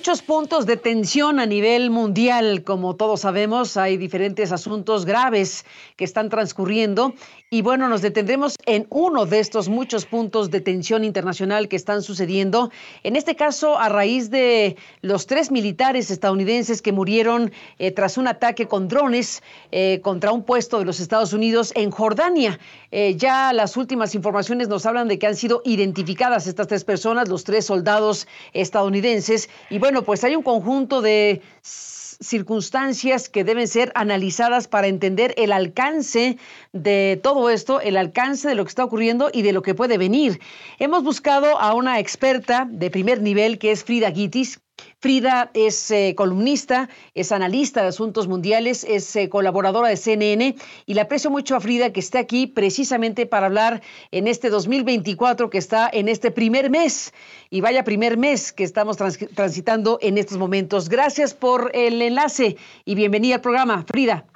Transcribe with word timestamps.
Muchos 0.00 0.22
puntos 0.22 0.64
de 0.64 0.78
tensión 0.78 1.40
a 1.40 1.44
nivel 1.44 1.90
mundial, 1.90 2.64
como 2.64 2.96
todos 2.96 3.20
sabemos, 3.20 3.76
hay 3.76 3.98
diferentes 3.98 4.50
asuntos 4.50 5.04
graves 5.04 5.66
que 5.96 6.04
están 6.04 6.30
transcurriendo. 6.30 7.12
Y 7.50 7.60
bueno, 7.60 7.86
nos 7.88 8.00
detendremos 8.00 8.56
en 8.64 8.86
uno 8.88 9.26
de 9.26 9.40
estos 9.40 9.68
muchos 9.68 10.06
puntos 10.06 10.50
de 10.50 10.62
tensión 10.62 11.04
internacional 11.04 11.68
que 11.68 11.76
están 11.76 12.00
sucediendo, 12.00 12.70
en 13.02 13.16
este 13.16 13.34
caso 13.36 13.76
a 13.76 13.88
raíz 13.88 14.30
de 14.30 14.76
los 15.02 15.26
tres 15.26 15.50
militares 15.50 16.10
estadounidenses 16.12 16.80
que 16.80 16.92
murieron 16.92 17.52
eh, 17.78 17.90
tras 17.90 18.16
un 18.16 18.28
ataque 18.28 18.68
con 18.68 18.86
drones 18.86 19.42
eh, 19.72 20.00
contra 20.00 20.30
un 20.30 20.44
puesto 20.44 20.78
de 20.78 20.84
los 20.84 21.00
Estados 21.00 21.32
Unidos 21.32 21.72
en 21.74 21.90
Jordania. 21.90 22.60
Eh, 22.92 23.16
ya 23.16 23.52
las 23.52 23.76
últimas 23.76 24.14
informaciones 24.14 24.68
nos 24.68 24.86
hablan 24.86 25.08
de 25.08 25.18
que 25.18 25.26
han 25.26 25.36
sido 25.36 25.60
identificadas 25.64 26.46
estas 26.46 26.68
tres 26.68 26.84
personas, 26.84 27.28
los 27.28 27.42
tres 27.42 27.66
soldados 27.66 28.28
estadounidenses, 28.52 29.50
y 29.70 29.78
bueno, 29.78 29.89
pues 30.04 30.24
hay 30.24 30.36
un 30.36 30.42
conjunto 30.42 31.02
de 31.02 31.42
circunstancias 31.62 33.28
que 33.28 33.44
deben 33.44 33.66
ser 33.66 33.92
analizadas 33.94 34.68
para 34.68 34.86
entender 34.86 35.34
el 35.36 35.52
alcance 35.52 36.36
de 36.72 37.18
todo 37.22 37.50
esto, 37.50 37.80
el 37.80 37.96
alcance 37.96 38.48
de 38.48 38.54
lo 38.54 38.64
que 38.64 38.68
está 38.68 38.84
ocurriendo 38.84 39.30
y 39.32 39.42
de 39.42 39.52
lo 39.52 39.62
que 39.62 39.74
puede 39.74 39.98
venir. 39.98 40.40
Hemos 40.78 41.02
buscado 41.02 41.58
a 41.58 41.74
una 41.74 41.98
experta 41.98 42.68
de 42.70 42.90
primer 42.90 43.22
nivel 43.22 43.58
que 43.58 43.72
es 43.72 43.84
Frida 43.84 44.12
Gitis, 44.12 44.60
Frida 44.98 45.50
es 45.54 45.90
eh, 45.90 46.14
columnista, 46.16 46.88
es 47.14 47.32
analista 47.32 47.82
de 47.82 47.88
asuntos 47.88 48.28
mundiales, 48.28 48.84
es 48.84 49.14
eh, 49.16 49.28
colaboradora 49.28 49.88
de 49.88 49.96
CNN 49.96 50.56
y 50.86 50.94
le 50.94 51.00
aprecio 51.00 51.30
mucho 51.30 51.56
a 51.56 51.60
Frida 51.60 51.92
que 51.92 52.00
esté 52.00 52.18
aquí 52.18 52.46
precisamente 52.46 53.26
para 53.26 53.46
hablar 53.46 53.82
en 54.10 54.28
este 54.28 54.50
2024 54.50 55.50
que 55.50 55.58
está 55.58 55.88
en 55.92 56.08
este 56.08 56.30
primer 56.30 56.70
mes 56.70 57.12
y 57.50 57.60
vaya 57.60 57.84
primer 57.84 58.16
mes 58.16 58.52
que 58.52 58.64
estamos 58.64 58.96
transitando 58.96 59.98
en 60.00 60.18
estos 60.18 60.38
momentos. 60.38 60.88
Gracias 60.88 61.34
por 61.34 61.70
el 61.74 62.00
enlace 62.02 62.56
y 62.84 62.94
bienvenida 62.94 63.36
al 63.36 63.40
programa, 63.40 63.84
Frida. 63.86 64.26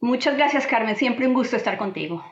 Muchas 0.00 0.36
gracias, 0.36 0.66
Carmen. 0.66 0.96
Siempre 0.96 1.26
un 1.26 1.34
gusto 1.34 1.56
estar 1.56 1.78
contigo. 1.78 2.24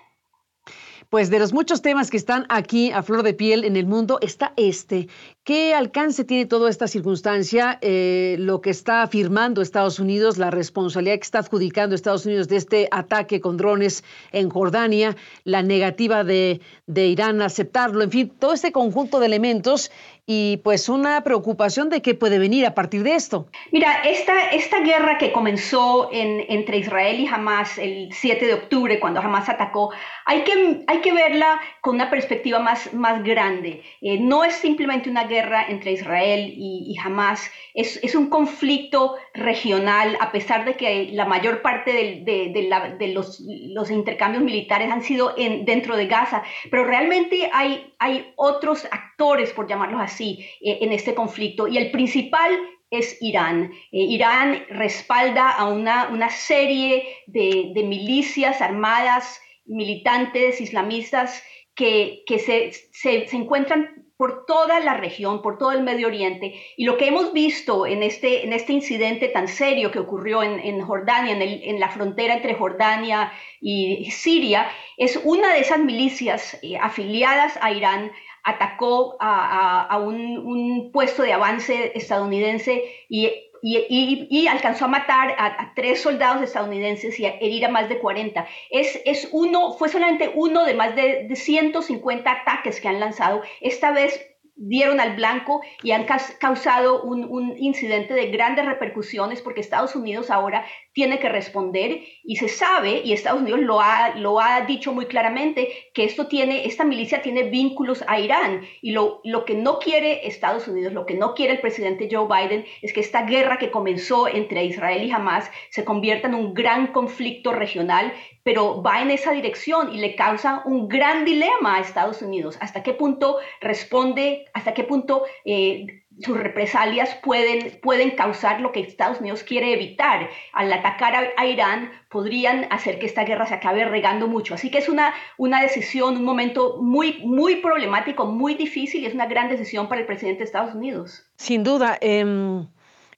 Pues 1.12 1.28
de 1.28 1.38
los 1.38 1.52
muchos 1.52 1.82
temas 1.82 2.10
que 2.10 2.16
están 2.16 2.46
aquí 2.48 2.90
a 2.90 3.02
flor 3.02 3.22
de 3.22 3.34
piel 3.34 3.64
en 3.64 3.76
el 3.76 3.84
mundo 3.84 4.16
está 4.22 4.54
este. 4.56 5.08
¿Qué 5.44 5.74
alcance 5.74 6.24
tiene 6.24 6.46
toda 6.46 6.70
esta 6.70 6.88
circunstancia? 6.88 7.76
Eh, 7.82 8.36
lo 8.38 8.62
que 8.62 8.70
está 8.70 9.02
afirmando 9.02 9.60
Estados 9.60 9.98
Unidos, 9.98 10.38
la 10.38 10.50
responsabilidad 10.50 11.16
que 11.16 11.24
está 11.24 11.40
adjudicando 11.40 11.94
Estados 11.94 12.24
Unidos 12.24 12.48
de 12.48 12.56
este 12.56 12.88
ataque 12.90 13.42
con 13.42 13.58
drones 13.58 14.04
en 14.32 14.48
Jordania, 14.48 15.14
la 15.44 15.62
negativa 15.62 16.24
de, 16.24 16.62
de 16.86 17.08
Irán 17.08 17.42
a 17.42 17.44
aceptarlo, 17.44 18.02
en 18.02 18.10
fin, 18.10 18.32
todo 18.38 18.54
este 18.54 18.72
conjunto 18.72 19.20
de 19.20 19.26
elementos 19.26 19.90
y 20.24 20.58
pues 20.58 20.88
una 20.88 21.24
preocupación 21.24 21.90
de 21.90 22.00
qué 22.00 22.14
puede 22.14 22.38
venir 22.38 22.64
a 22.64 22.74
partir 22.74 23.02
de 23.02 23.14
esto. 23.14 23.48
Mira, 23.72 24.02
esta, 24.04 24.50
esta 24.50 24.80
guerra 24.80 25.18
que 25.18 25.32
comenzó 25.32 26.10
en, 26.12 26.44
entre 26.48 26.78
Israel 26.78 27.18
y 27.18 27.26
Hamas 27.26 27.76
el 27.78 28.08
7 28.12 28.46
de 28.46 28.54
octubre, 28.54 29.00
cuando 29.00 29.20
Hamas 29.20 29.48
atacó, 29.48 29.90
hay 30.24 30.42
que, 30.44 30.84
hay 30.86 31.00
que 31.00 31.12
verla 31.12 31.60
con 31.80 31.96
una 31.96 32.08
perspectiva 32.08 32.60
más, 32.60 32.94
más 32.94 33.24
grande. 33.24 33.82
Eh, 34.00 34.18
no 34.20 34.44
es 34.44 34.54
simplemente 34.54 35.10
una 35.10 35.24
guerra 35.24 35.66
entre 35.68 35.92
Israel 35.92 36.52
y, 36.56 36.94
y 36.94 36.98
Hamas, 36.98 37.50
es, 37.74 37.98
es, 38.02 38.14
un 38.14 38.28
conflicto 38.28 39.16
regional, 39.34 40.16
a 40.20 40.30
pesar 40.30 40.64
de 40.64 40.74
que 40.74 41.10
la 41.12 41.24
mayor 41.24 41.62
parte 41.62 41.92
de, 41.92 42.52
de, 42.52 42.62
la, 42.68 42.90
de 42.90 43.08
los, 43.08 43.40
los, 43.40 43.90
intercambios 43.90 44.44
militares 44.44 44.90
han 44.90 45.02
sido 45.02 45.34
en, 45.36 45.64
dentro 45.64 45.96
de 45.96 46.06
Gaza, 46.06 46.42
pero 46.70 46.84
realmente 46.84 47.50
hay, 47.52 47.94
hay 47.98 48.32
otros 48.36 48.86
actores, 48.90 49.52
por 49.52 49.68
llamarlos 49.68 50.00
así, 50.00 50.21
así 50.22 50.46
eh, 50.60 50.78
en 50.80 50.92
este 50.92 51.14
conflicto. 51.14 51.66
Y 51.68 51.78
el 51.78 51.90
principal 51.90 52.52
es 52.90 53.16
Irán. 53.20 53.72
Eh, 53.90 53.98
Irán 53.98 54.64
respalda 54.68 55.50
a 55.50 55.68
una, 55.68 56.08
una 56.08 56.30
serie 56.30 57.04
de, 57.26 57.72
milicias 57.84 58.60
armadas, 58.60 59.40
militantes 59.64 60.60
islamistas 60.60 61.42
que, 61.74 62.22
que 62.26 62.38
se, 62.38 62.72
se, 62.92 63.36
encuentran 63.36 64.04
por 64.18 64.44
toda 64.44 64.78
la 64.80 64.94
región, 64.94 65.40
por 65.40 65.56
todo 65.56 65.72
el 65.72 65.82
Medio 65.82 66.06
Oriente. 66.06 66.54
Y 66.76 66.84
lo 66.84 66.96
que 66.96 67.08
hemos 67.08 67.32
visto 67.32 67.86
en 67.86 68.02
este, 68.02 68.44
en 68.44 68.52
este 68.52 68.72
incidente 68.72 69.28
tan 69.28 69.48
serio 69.48 69.90
que 69.90 69.98
ocurrió 69.98 70.42
en, 70.42 70.60
en 70.60 70.82
Jordania, 70.82 71.32
en, 71.32 71.42
el, 71.42 71.62
en, 71.64 71.80
la 71.80 71.88
frontera 71.88 72.34
entre 72.34 72.54
Jordania 72.54 73.32
y 73.60 74.10
Siria, 74.10 74.68
es 74.98 75.18
una 75.24 75.54
de 75.54 75.60
esas 75.60 75.80
milicias 75.80 76.58
eh, 76.62 76.76
afiliadas 76.78 77.58
a 77.62 77.72
Irán 77.72 78.12
atacó 78.42 79.16
a, 79.20 79.98
un, 79.98 80.90
puesto 80.92 81.22
de 81.22 81.32
avance 81.32 81.92
estadounidense 81.94 82.82
y, 83.08 83.30
y, 83.62 84.46
alcanzó 84.48 84.86
a 84.86 84.88
matar 84.88 85.34
a, 85.38 85.72
tres 85.74 86.02
soldados 86.02 86.42
estadounidenses 86.42 87.18
y 87.20 87.26
a 87.26 87.36
herir 87.40 87.66
a 87.66 87.70
más 87.70 87.88
de 87.88 87.98
40. 87.98 88.46
Es, 88.70 89.00
es 89.04 89.28
uno, 89.32 89.72
fue 89.74 89.88
solamente 89.88 90.32
uno 90.34 90.64
de 90.64 90.74
más 90.74 90.96
de, 90.96 91.26
de 91.28 91.36
150 91.36 92.30
ataques 92.30 92.80
que 92.80 92.88
han 92.88 93.00
lanzado. 93.00 93.42
Esta 93.60 93.92
vez 93.92 94.32
dieron 94.56 95.00
al 95.00 95.16
blanco 95.16 95.62
y 95.82 95.92
han 95.92 96.06
causado 96.38 97.02
un, 97.02 97.56
incidente 97.58 98.14
de 98.14 98.30
grandes 98.30 98.64
repercusiones 98.64 99.40
porque 99.40 99.60
Estados 99.60 99.96
Unidos 99.96 100.30
ahora 100.30 100.64
tiene 100.92 101.18
que 101.18 101.28
responder 101.28 102.02
y 102.22 102.36
se 102.36 102.48
sabe, 102.48 103.02
y 103.04 103.12
Estados 103.12 103.40
Unidos 103.40 103.60
lo 103.60 103.80
ha, 103.80 104.14
lo 104.16 104.40
ha 104.40 104.62
dicho 104.62 104.92
muy 104.92 105.06
claramente, 105.06 105.90
que 105.94 106.04
esto 106.04 106.26
tiene, 106.26 106.66
esta 106.66 106.84
milicia 106.84 107.22
tiene 107.22 107.44
vínculos 107.44 108.04
a 108.06 108.20
Irán 108.20 108.62
y 108.80 108.92
lo, 108.92 109.20
lo 109.24 109.44
que 109.44 109.54
no 109.54 109.78
quiere 109.78 110.26
Estados 110.26 110.68
Unidos, 110.68 110.92
lo 110.92 111.06
que 111.06 111.14
no 111.14 111.34
quiere 111.34 111.54
el 111.54 111.60
presidente 111.60 112.08
Joe 112.10 112.26
Biden 112.26 112.64
es 112.82 112.92
que 112.92 113.00
esta 113.00 113.22
guerra 113.22 113.58
que 113.58 113.70
comenzó 113.70 114.28
entre 114.28 114.64
Israel 114.64 115.02
y 115.02 115.10
Hamas 115.10 115.50
se 115.70 115.84
convierta 115.84 116.28
en 116.28 116.34
un 116.34 116.54
gran 116.54 116.88
conflicto 116.88 117.52
regional 117.52 118.12
pero 118.44 118.82
va 118.82 119.02
en 119.02 119.10
esa 119.10 119.32
dirección 119.32 119.94
y 119.94 119.98
le 119.98 120.16
causa 120.16 120.62
un 120.64 120.88
gran 120.88 121.24
dilema 121.24 121.76
a 121.76 121.80
Estados 121.80 122.22
Unidos. 122.22 122.58
¿Hasta 122.60 122.82
qué 122.82 122.92
punto 122.92 123.38
responde, 123.60 124.46
hasta 124.52 124.74
qué 124.74 124.84
punto 124.84 125.24
eh, 125.44 126.01
sus 126.20 126.36
represalias 126.36 127.16
pueden, 127.22 127.78
pueden 127.80 128.12
causar 128.12 128.60
lo 128.60 128.72
que 128.72 128.80
Estados 128.80 129.20
Unidos 129.20 129.42
quiere 129.42 129.72
evitar? 129.72 130.28
Al 130.52 130.72
atacar 130.72 131.32
a, 131.36 131.46
Irán 131.46 131.90
podrían 132.08 132.66
hacer 132.70 132.98
que 132.98 133.06
esta 133.06 133.24
guerra 133.24 133.46
se 133.46 133.54
acabe 133.54 133.84
regando 133.84 134.28
mucho. 134.28 134.54
Así 134.54 134.70
que 134.70 134.78
es 134.78 134.88
una, 134.88 135.14
una 135.38 135.62
decisión, 135.62 136.16
un 136.16 136.24
momento 136.24 136.78
muy, 136.80 137.22
muy 137.24 137.56
problemático, 137.56 138.26
muy 138.26 138.54
difícil 138.54 139.02
y 139.02 139.06
es 139.06 139.14
una 139.14 139.26
gran 139.26 139.48
decisión 139.48 139.88
para 139.88 140.00
el 140.00 140.06
presidente 140.06 140.40
de 140.40 140.44
Estados 140.44 140.74
Unidos. 140.74 141.24
Sin 141.36 141.64
duda. 141.64 141.98
Em, 142.00 142.66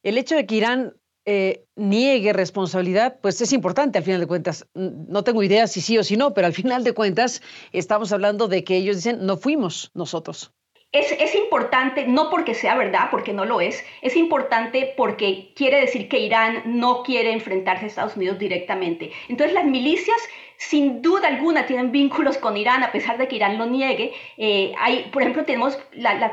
el 0.03 0.19
hecho 0.19 0.37
de 0.37 0.47
que 0.47 0.55
Irán 0.57 0.95
eh, 1.27 1.65
niegue 1.75 2.35
responsabilidad, 2.35 3.19
pues 3.23 3.41
es 3.41 3.53
importante 3.53 3.99
al 3.99 4.05
final 4.05 4.21
de 4.21 4.27
cuentas. 4.27 4.67
No 4.75 5.25
tengo 5.25 5.43
idea 5.43 5.67
si 5.67 5.81
sí 5.81 5.97
o 5.97 6.05
si 6.05 6.17
no, 6.17 6.35
pero 6.35 6.47
al 6.47 6.53
final 6.53 6.85
de 6.85 6.93
cuentas 6.93 7.41
estamos 7.73 8.13
hablando 8.13 8.47
de 8.47 8.63
que 8.63 8.77
ellos 8.77 8.97
dicen, 8.97 9.25
no 9.25 9.39
fuimos 9.39 9.91
nosotros. 9.95 10.53
Es, 10.95 11.11
es, 11.19 11.35
importante, 11.35 12.07
no 12.07 12.31
porque 12.31 12.55
sea 12.55 12.77
verdad, 12.77 13.09
porque 13.11 13.33
no 13.33 13.45
lo 13.45 13.61
es, 13.61 13.85
es 14.01 14.17
importante 14.17 14.95
porque 14.97 15.51
quiere 15.57 15.81
decir 15.81 16.09
que 16.09 16.21
Irán 16.21 16.63
no 16.67 17.03
quiere 17.03 17.33
enfrentarse 17.33 17.85
a 17.85 17.89
Estados 17.89 18.17
Unidos 18.17 18.39
directamente. 18.39 19.11
Entonces 19.29 19.55
las 19.55 19.65
milicias 19.65 20.17
sin 20.57 21.03
duda 21.03 21.29
alguna 21.29 21.67
tienen 21.67 21.93
vínculos 21.93 22.39
con 22.39 22.57
Irán, 22.57 22.83
a 22.83 22.93
pesar 22.93 23.19
de 23.19 23.29
que 23.29 23.37
Irán 23.37 23.59
lo 23.59 23.67
niegue. 23.67 24.13
Eh, 24.37 24.73
hay, 24.79 25.11
por 25.13 25.23
ejemplo, 25.23 25.45
tenemos 25.45 25.79
la, 25.93 26.33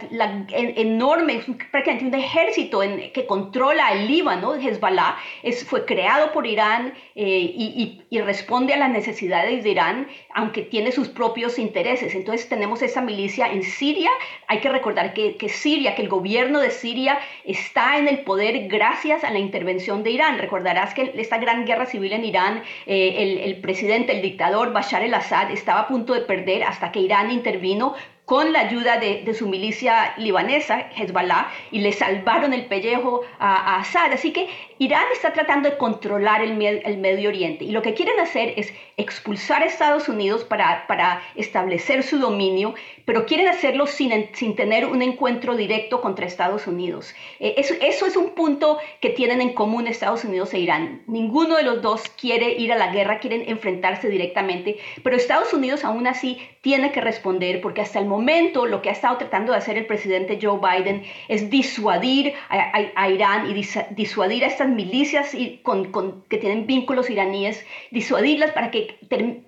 enorme, 0.50 1.42
prácticamente 1.72 2.06
un 2.06 2.24
ejército 2.24 2.82
que 3.14 3.26
controla 3.26 3.92
el 3.94 4.08
Líbano, 4.08 4.56
Hezbollah, 4.56 5.18
es, 5.44 5.66
fue 5.66 5.86
creado 5.86 6.32
por 6.32 6.46
Irán 6.46 6.94
eh, 7.16 8.04
y, 8.10 8.20
responde 8.22 8.74
a 8.74 8.78
las 8.78 8.92
necesidades 8.92 9.64
de 9.64 9.72
Irán, 9.72 10.08
aunque 10.36 10.62
tiene 10.62 10.92
sus 10.92 11.10
propios 11.10 11.58
intereses. 11.58 12.14
Entonces 12.14 12.48
tenemos 12.48 12.84
esa 12.84 13.02
milicia 13.02 13.52
en 13.52 13.64
Siria. 13.64 14.12
Hay 14.48 14.60
que 14.60 14.70
recordar 14.70 15.14
que, 15.16 15.38
que 15.38 15.50
Siria, 15.50 15.96
que 15.96 16.04
el 16.04 16.10
gobierno 16.10 16.60
de 16.60 16.70
Siria 16.70 17.18
está 17.46 17.98
en 17.98 18.08
el 18.08 18.20
poder 18.20 18.68
gracias 18.68 19.24
a 19.24 19.32
la 19.32 19.40
intervención 19.40 20.04
de 20.04 20.12
Irán. 20.12 20.38
Recordarás 20.38 20.94
que 20.94 21.12
esta 21.16 21.40
gran 21.40 21.66
guerra 21.66 21.88
civil 21.88 22.14
en 22.14 22.26
Irán, 22.26 22.64
eh, 22.86 23.42
el 23.44 23.60
presidente, 23.60 24.11
el 24.12 24.22
dictador 24.22 24.74
Bashar 24.74 25.04
el-Assad 25.04 25.52
estaba 25.52 25.82
a 25.82 25.88
punto 25.88 26.14
de 26.14 26.22
perder 26.22 26.64
hasta 26.64 26.92
que 26.92 27.00
Irán 27.00 27.32
intervino 27.32 27.96
con 28.32 28.54
la 28.54 28.62
ayuda 28.62 28.98
de, 28.98 29.34
su 29.34 29.50
milicia 29.50 30.14
libanesa, 30.16 30.88
Hezbollah, 30.96 31.52
y 31.70 31.82
le 31.82 31.92
salvaron 31.92 32.54
el 32.54 32.64
pellejo 32.64 33.24
a, 33.40 33.82
Assad. 33.82 34.14
Así 34.14 34.32
que 34.32 34.48
Irán 34.78 35.04
está 35.12 35.34
tratando 35.34 35.70
de 35.70 35.76
controlar 35.76 36.42
el, 36.42 36.56
Medio 36.56 37.28
Oriente 37.28 37.66
y 37.66 37.72
lo 37.72 37.82
que 37.82 37.94
quieren 37.94 38.18
hacer 38.22 38.54
es 38.56 38.74
expulsar 38.96 39.64
a 39.64 39.66
Estados 39.66 40.08
Unidos 40.08 40.46
para, 40.46 40.88
para 40.88 41.22
establecer 41.36 42.04
su 42.04 42.20
dominio, 42.20 42.74
pero 43.04 43.26
quieren 43.26 43.50
hacerlo 43.50 43.86
sin, 43.86 44.30
sin 44.34 44.56
tener 44.56 44.86
un 44.86 45.02
encuentro 45.02 45.58
directo 45.58 46.00
contra 46.00 46.26
Estados 46.26 46.68
Unidos. 46.68 47.14
Eh, 47.42 47.56
eso, 47.58 47.74
eso 47.82 48.06
es 48.06 48.16
un 48.16 48.30
punto 48.30 48.80
que 49.02 49.10
tienen 49.10 49.42
en 49.42 49.54
común 49.54 49.88
Estados 49.88 50.24
Unidos 50.24 50.54
e 50.54 50.60
Irán. 50.60 51.02
Ninguno 51.06 51.58
de 51.58 51.64
los 51.64 51.82
dos 51.82 52.04
quiere 52.10 52.52
ir 52.52 52.72
a 52.72 52.78
la 52.78 52.94
guerra, 52.94 53.20
quieren 53.20 53.44
enfrentarse 53.50 54.08
directamente, 54.08 54.78
pero 55.04 55.18
Estados 55.18 55.52
Unidos 55.52 55.84
aún 55.84 56.08
así 56.08 56.40
tiene 56.62 56.94
que 56.94 57.02
responder 57.02 57.60
porque 57.60 57.82
hasta 57.82 58.00
el 58.00 58.06
momento 58.06 58.21
momento 58.22 58.68
lo 58.68 58.82
que 58.82 58.90
ha 58.90 58.92
estado 58.92 59.18
tratando 59.18 59.52
de 59.52 59.58
hacer 59.58 59.78
el 59.78 59.88
presidente 59.88 60.38
Joe 60.40 60.60
Biden 60.60 61.04
es 61.28 61.50
disuadir 61.50 62.34
a, 62.50 63.10
Irán 63.10 63.50
y 63.50 63.66
disuadir 63.96 64.44
a 64.44 64.48
estas 64.48 64.70
milicias 64.70 65.36
con, 65.64 66.24
que 66.30 66.38
tienen 66.38 66.68
vínculos 66.68 67.10
iraníes, 67.10 67.66
disuadirlas 67.90 68.52
para 68.52 68.70
que, 68.70 69.00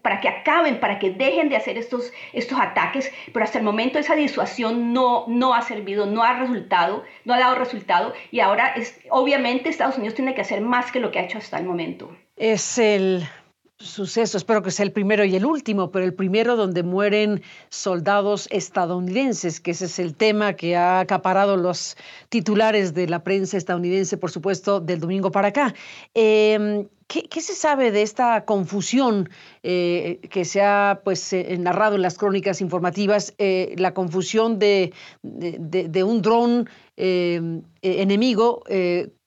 para 0.01 0.19
que 0.19 0.27
acaben, 0.27 0.79
para 0.79 0.97
que 0.97 1.11
dejen 1.11 1.49
de 1.49 1.55
hacer 1.55 1.77
estos, 1.77 2.11
estos 2.33 2.59
ataques, 2.59 3.11
pero 3.31 3.45
hasta 3.45 3.59
el 3.59 3.63
momento 3.63 3.99
esa 3.99 4.15
disuasión 4.15 4.91
no, 4.91 5.25
no 5.27 5.53
ha 5.53 5.61
servido, 5.61 6.07
no 6.07 6.23
ha 6.23 6.33
resultado, 6.39 7.03
no 7.25 7.33
ha 7.35 7.39
dado 7.39 7.55
resultado 7.55 8.13
y 8.31 8.39
ahora 8.39 8.73
obviamente 9.09 9.69
Estados 9.69 9.97
Unidos 9.97 10.15
tiene 10.15 10.33
que 10.33 10.41
hacer 10.41 10.61
más 10.61 10.91
que 10.91 10.99
lo 10.99 11.11
que 11.11 11.19
ha 11.19 11.23
hecho 11.23 11.37
hasta 11.37 11.59
el 11.59 11.65
momento. 11.65 12.09
Es 12.35 12.79
el 12.79 13.23
suceso, 13.85 14.37
espero 14.37 14.61
que 14.61 14.71
sea 14.71 14.85
el 14.85 14.91
primero 14.91 15.23
y 15.25 15.35
el 15.35 15.45
último, 15.45 15.91
pero 15.91 16.05
el 16.05 16.13
primero 16.13 16.55
donde 16.55 16.83
mueren 16.83 17.41
soldados 17.69 18.47
estadounidenses, 18.51 19.59
que 19.59 19.71
ese 19.71 19.85
es 19.85 19.99
el 19.99 20.15
tema 20.15 20.53
que 20.53 20.75
ha 20.75 20.99
acaparado 20.99 21.57
los 21.57 21.97
titulares 22.29 22.93
de 22.93 23.07
la 23.07 23.23
prensa 23.23 23.57
estadounidense, 23.57 24.17
por 24.17 24.31
supuesto, 24.31 24.79
del 24.79 24.99
domingo 24.99 25.31
para 25.31 25.49
acá. 25.49 25.73
Em, 26.13 26.87
¿qué, 27.07 27.41
se 27.41 27.53
sabe 27.53 27.91
de 27.91 28.01
esta 28.01 28.45
confusión 28.45 29.29
eh, 29.61 30.19
que 30.29 30.45
se 30.45 30.61
ha 30.61 31.01
pues, 31.03 31.33
eh, 31.33 31.57
narrado 31.59 31.95
en 31.95 32.01
las 32.01 32.17
crónicas 32.17 32.61
informativas, 32.61 33.33
eh, 33.37 33.75
la 33.77 33.93
confusión 33.93 34.59
de, 34.59 34.93
un 35.21 36.21
dron 36.21 36.69
em, 36.95 37.61
enemigo, 37.81 38.63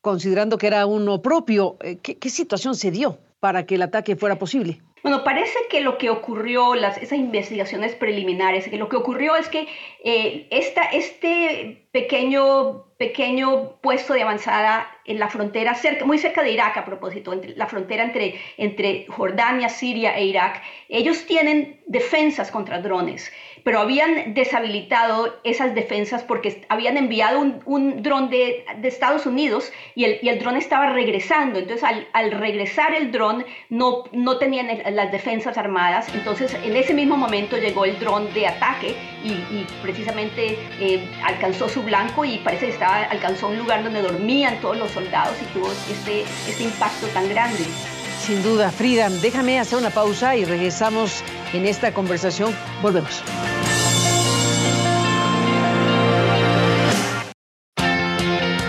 considerando 0.01 0.59
que 0.59 0.67
era 0.67 0.87
uno 0.87 1.21
propio? 1.23 1.77
¿Qué 2.03 2.31
situación 2.31 2.75
se 2.75 2.91
dio? 2.91 3.19
Para 3.47 3.65
que 3.65 3.77
el 3.77 3.83
ataque 3.83 4.17
fuera 4.17 4.41
posible? 4.41 4.81
Bueno, 5.05 5.23
parece 5.23 5.57
que 5.71 5.81
lo 5.81 5.99
que 5.99 6.11
ocurrió, 6.11 6.75
las, 6.75 6.97
esas 6.99 7.17
investigaciones 7.17 7.95
preliminares, 7.95 8.67
que 8.67 8.77
lo 8.77 8.89
que 8.89 8.97
ocurrió 8.97 9.37
es 9.37 9.49
que 9.49 9.69
eh, 10.03 10.49
esta, 10.51 10.83
este 10.87 11.87
pequeño, 11.93 12.87
pequeño 12.99 13.77
puesto 13.83 14.15
de 14.15 14.23
avanzada 14.23 14.89
en 15.07 15.19
la 15.19 15.29
frontera, 15.29 15.75
cerca, 15.75 16.05
muy 16.05 16.19
cerca 16.19 16.43
de 16.43 16.53
Irak 16.53 16.77
a 16.77 16.85
propósito, 16.85 17.33
entre, 17.33 17.57
la 17.57 17.67
frontera 17.67 18.05
entre, 18.05 18.35
entre 18.57 19.07
Jordania, 19.09 19.69
Siria 19.69 20.17
e 20.17 20.25
Irak, 20.25 20.63
ellos 20.89 21.27
tienen 21.27 21.81
defensas 21.87 22.51
contra 22.51 22.81
drones 22.81 23.33
pero 23.67 23.81
habían 23.81 24.33
deshabilitado 24.33 25.41
esas 25.43 25.75
defensas 25.75 26.23
porque 26.23 26.65
habían 26.69 26.97
enviado 26.97 27.41
un, 27.41 27.61
un 27.65 28.01
dron 28.01 28.31
de, 28.31 28.65
de, 28.79 28.87
Estados 28.87 29.27
Unidos 29.27 29.73
y 29.97 30.05
el, 30.05 30.21
y 30.23 30.29
el 30.29 30.39
dron 30.39 30.55
estaba 30.55 30.91
regresando. 30.91 31.59
Entonces, 31.59 31.83
al, 31.83 32.07
al, 32.13 32.31
regresar 32.31 32.95
el 32.95 33.11
dron, 33.11 33.45
no, 33.69 34.05
no 34.13 34.39
tenían 34.39 34.69
las 34.95 35.11
defensas 35.11 35.59
armadas. 35.59 36.07
Entonces, 36.15 36.57
en 36.63 36.77
ese 36.77 36.95
mismo 36.95 37.17
momento 37.17 37.57
llegó 37.57 37.85
el 37.85 37.99
dron 37.99 38.33
de 38.35 38.47
ataque 38.47 38.95
y, 39.25 39.31
y 39.31 39.67
precisamente 39.83 40.57
eh, 40.79 41.05
alcanzó 41.25 41.69
su 41.69 41.83
blanco 41.83 42.25
y 42.25 42.39
parece 42.39 42.67
que 42.67 42.73
estaba, 42.73 43.03
alcanzó 43.03 43.49
un 43.49 43.59
lugar 43.59 43.83
donde 43.83 44.01
dormían 44.01 44.61
todos 44.61 44.77
los 44.77 44.96
soldados 44.97 45.37
y 45.43 45.45
tuvo 45.53 45.71
este, 45.91 46.23
este 46.49 46.65
impacto 46.65 47.07
tan 47.09 47.29
grande. 47.29 47.65
Sin 48.25 48.43
duda, 48.43 48.71
Frida, 48.71 49.11
déjame 49.11 49.61
hacer 49.61 49.79
una 49.79 49.91
pausa 49.91 50.37
y 50.37 50.45
regresamos 50.45 51.23
en 51.53 51.67
esta 51.67 51.93
conversación. 51.93 52.57
Volvemos. 52.83 53.23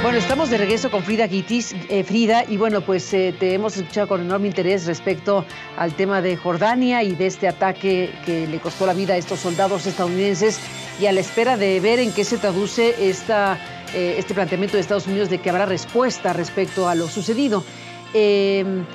Bueno, 0.03 0.19
estamos 0.19 0.49
de 0.49 0.57
regreso 0.57 0.91
con 0.91 1.03
Frida 1.03 1.27
Gitis. 1.27 1.75
Eh, 1.89 2.03
Frida, 2.03 2.43
y 2.47 2.57
bueno, 2.57 2.81
pues 2.81 3.13
eh, 3.13 3.33
te 3.37 3.53
hemos 3.53 3.75
escuchado 3.77 4.07
con 4.07 4.21
enorme 4.21 4.47
interés 4.47 4.85
respecto 4.85 5.45
al 5.75 5.95
tema 5.95 6.21
de 6.21 6.37
Jordania 6.37 7.03
y 7.03 7.15
de 7.15 7.25
este 7.25 7.47
ataque 7.47 8.11
que 8.25 8.47
le 8.47 8.59
costó 8.59 8.85
la 8.85 8.93
vida 8.93 9.15
a 9.15 9.17
estos 9.17 9.39
soldados 9.39 9.85
estadounidenses 9.85 10.59
y 10.99 11.07
a 11.07 11.11
la 11.11 11.19
espera 11.19 11.57
de 11.57 11.79
ver 11.79 11.99
en 11.99 12.13
qué 12.13 12.23
se 12.23 12.37
traduce 12.37 13.09
esta, 13.09 13.59
eh, 13.93 14.15
este 14.17 14.33
planteamiento 14.33 14.77
de 14.77 14.81
Estados 14.81 15.07
Unidos 15.07 15.29
de 15.29 15.39
que 15.39 15.49
habrá 15.49 15.65
respuesta 15.65 16.33
respecto 16.33 16.87
a 16.87 16.95
lo 16.95 17.07
sucedido. 17.07 17.63
Em, 18.13 18.85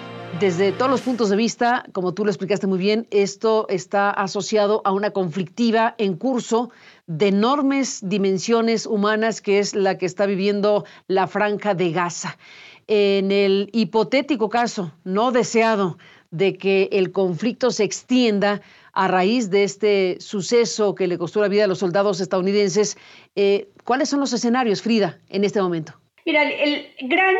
desde 0.40 0.72
todos 0.72 0.90
los 0.90 1.02
puntos 1.02 1.28
de 1.28 1.36
vista, 1.36 1.84
como 1.92 2.14
tú 2.14 2.24
lo 2.24 2.30
explicaste 2.30 2.66
muy 2.66 2.78
bien, 2.78 3.06
esto 3.10 3.66
está 3.68 4.10
asociado 4.10 4.80
a 4.84 4.92
una 4.92 5.10
conflictiva 5.10 5.94
en 5.98 6.16
curso 6.16 6.70
de 7.06 7.28
enormes 7.28 8.00
dimensiones 8.02 8.86
humanas 8.86 9.40
que 9.40 9.58
es 9.58 9.74
la 9.74 9.98
que 9.98 10.06
está 10.06 10.26
viviendo 10.26 10.84
la 11.06 11.26
franja 11.26 11.74
de 11.74 11.92
Gaza. 11.92 12.38
En 12.86 13.30
el 13.30 13.68
hipotético 13.72 14.48
caso 14.48 14.92
no 15.04 15.32
deseado 15.32 15.98
de 16.30 16.56
que 16.56 16.88
el 16.92 17.12
conflicto 17.12 17.70
se 17.70 17.84
extienda 17.84 18.62
a 18.92 19.08
raíz 19.08 19.50
de 19.50 19.64
este 19.64 20.16
suceso 20.20 20.94
que 20.94 21.06
le 21.06 21.18
costó 21.18 21.40
la 21.40 21.48
vida 21.48 21.64
a 21.64 21.66
los 21.66 21.78
soldados 21.78 22.20
estadounidenses, 22.20 22.98
eh, 23.36 23.68
¿cuáles 23.84 24.08
son 24.08 24.20
los 24.20 24.32
escenarios, 24.32 24.82
Frida, 24.82 25.18
en 25.28 25.44
este 25.44 25.60
momento? 25.60 25.94
Mira, 26.24 26.42
el, 26.42 26.94
gran, 27.02 27.34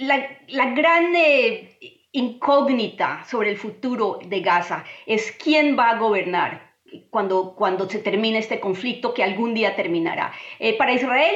la, 0.00 0.70
gran 0.74 1.14
eh, 1.16 1.78
incógnita 2.12 3.24
sobre 3.24 3.50
el 3.50 3.56
futuro 3.56 4.18
de 4.26 4.40
Gaza 4.40 4.84
es 5.06 5.32
quién 5.32 5.78
va 5.78 5.90
a 5.90 5.98
gobernar 5.98 6.70
cuando, 7.08 7.54
cuando 7.54 7.88
se 7.88 7.98
termine 7.98 8.38
este 8.38 8.60
conflicto 8.60 9.14
que 9.14 9.24
algún 9.24 9.54
día 9.54 9.76
terminará. 9.76 10.32
Eh, 10.58 10.76
para 10.76 10.92
Israel, 10.92 11.34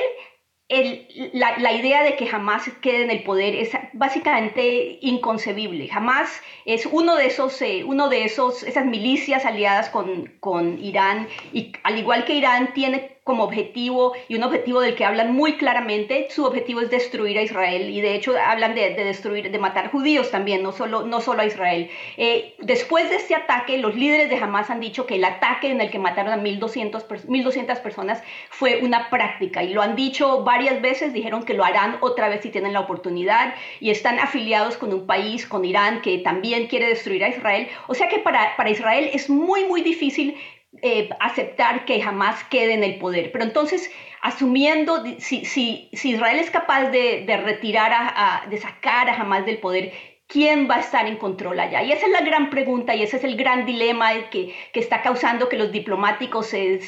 la, 1.34 1.72
idea 1.72 2.02
de 2.02 2.16
que 2.16 2.26
jamás 2.26 2.68
quede 2.80 3.02
en 3.02 3.10
el 3.10 3.22
poder 3.22 3.54
es 3.54 3.70
básicamente 3.92 4.98
inconcebible. 5.02 5.88
Jamás 5.88 6.40
es 6.64 6.86
uno 6.86 7.16
de 7.16 7.26
esos, 7.26 7.60
eh, 7.62 7.84
uno 7.84 8.08
de 8.08 8.24
esos, 8.24 8.62
esas 8.62 8.86
milicias 8.86 9.44
aliadas 9.44 9.90
con, 9.90 10.32
con 10.40 10.82
Irán 10.82 11.28
y 11.52 11.72
al 11.82 11.98
igual 11.98 12.24
que 12.24 12.34
Irán 12.34 12.72
tiene 12.72 13.13
como 13.24 13.44
objetivo 13.44 14.12
y 14.28 14.36
un 14.36 14.42
objetivo 14.42 14.80
del 14.80 14.94
que 14.94 15.06
hablan 15.06 15.32
muy 15.32 15.56
claramente. 15.56 16.28
Su 16.30 16.44
objetivo 16.44 16.82
es 16.82 16.90
destruir 16.90 17.38
a 17.38 17.42
Israel 17.42 17.88
y 17.88 18.02
de 18.02 18.14
hecho 18.14 18.34
hablan 18.38 18.74
de, 18.74 18.90
destruir, 18.90 19.50
de 19.50 19.58
matar 19.58 19.90
judíos 19.90 20.30
también, 20.30 20.62
no 20.62 20.72
solo, 20.72 21.06
no 21.06 21.22
solo 21.22 21.40
a 21.40 21.46
Israel. 21.46 21.88
Eh, 22.18 22.54
después 22.58 23.08
de 23.08 23.16
este 23.16 23.34
ataque, 23.34 23.78
los 23.78 23.94
líderes 23.94 24.28
de 24.28 24.36
Hamas 24.36 24.68
han 24.68 24.78
dicho 24.78 25.06
que 25.06 25.16
el 25.16 25.24
ataque 25.24 25.70
en 25.70 25.80
el 25.80 25.90
que 25.90 25.98
mataron 25.98 26.34
a 26.34 26.36
1.200, 26.36 27.24
1200 27.24 27.78
personas 27.78 28.22
fue 28.50 28.80
una 28.82 29.08
práctica 29.08 29.62
y 29.62 29.72
lo 29.72 29.80
han 29.80 29.96
dicho 29.96 30.44
varias 30.44 30.82
veces, 30.82 31.14
dijeron 31.14 31.44
que 31.44 31.54
lo 31.54 31.64
harán 31.64 31.96
otra 32.02 32.28
vez 32.28 32.42
si 32.42 32.50
tienen 32.50 32.74
la 32.74 32.80
oportunidad 32.80 33.54
y 33.80 33.88
están 33.88 34.18
afiliados 34.18 34.76
con 34.76 34.92
un 34.92 35.06
país, 35.06 35.46
con 35.46 35.64
Irán, 35.64 36.02
que 36.02 36.18
también 36.18 36.66
quiere 36.66 36.88
destruir 36.88 37.24
a 37.24 37.30
Israel. 37.30 37.68
O 37.86 37.94
sea 37.94 38.08
que 38.08 38.18
para, 38.18 38.54
para 38.56 38.68
Israel 38.68 39.08
es 39.14 39.30
muy, 39.30 39.64
muy 39.64 39.80
difícil 39.80 40.36
eh, 40.82 41.08
aceptar 41.20 41.84
que 41.84 42.02
jamás 42.02 42.42
quede 42.44 42.74
en 42.74 42.84
el 42.84 42.98
poder. 42.98 43.32
Pero 43.32 43.44
entonces, 43.44 43.90
asumiendo, 44.22 45.04
si, 45.18 45.44
si, 45.44 45.88
si 45.92 46.10
Israel 46.10 46.38
es 46.38 46.50
capaz 46.50 46.90
de, 46.90 47.24
de 47.26 47.36
retirar, 47.36 47.92
a, 47.92 48.46
de 48.48 48.58
sacar 48.58 49.08
a 49.08 49.14
jamás 49.14 49.46
del 49.46 49.58
poder, 49.58 49.92
¿Quién 50.34 50.68
va 50.68 50.74
a 50.74 50.80
estar 50.80 51.06
en 51.06 51.16
control 51.16 51.60
allá? 51.60 51.84
Y 51.84 51.92
esa 51.92 52.06
es 52.06 52.12
la 52.12 52.22
gran 52.22 52.50
pregunta 52.50 52.92
y 52.92 53.04
ese 53.04 53.18
es 53.18 53.22
el 53.22 53.36
gran 53.36 53.66
dilema 53.66 54.10
que, 54.30 54.52
que 54.72 54.80
está 54.80 55.00
causando 55.00 55.48
que 55.48 55.56
los 55.56 55.70
diplomáticos 55.70 56.48
se, 56.48 56.80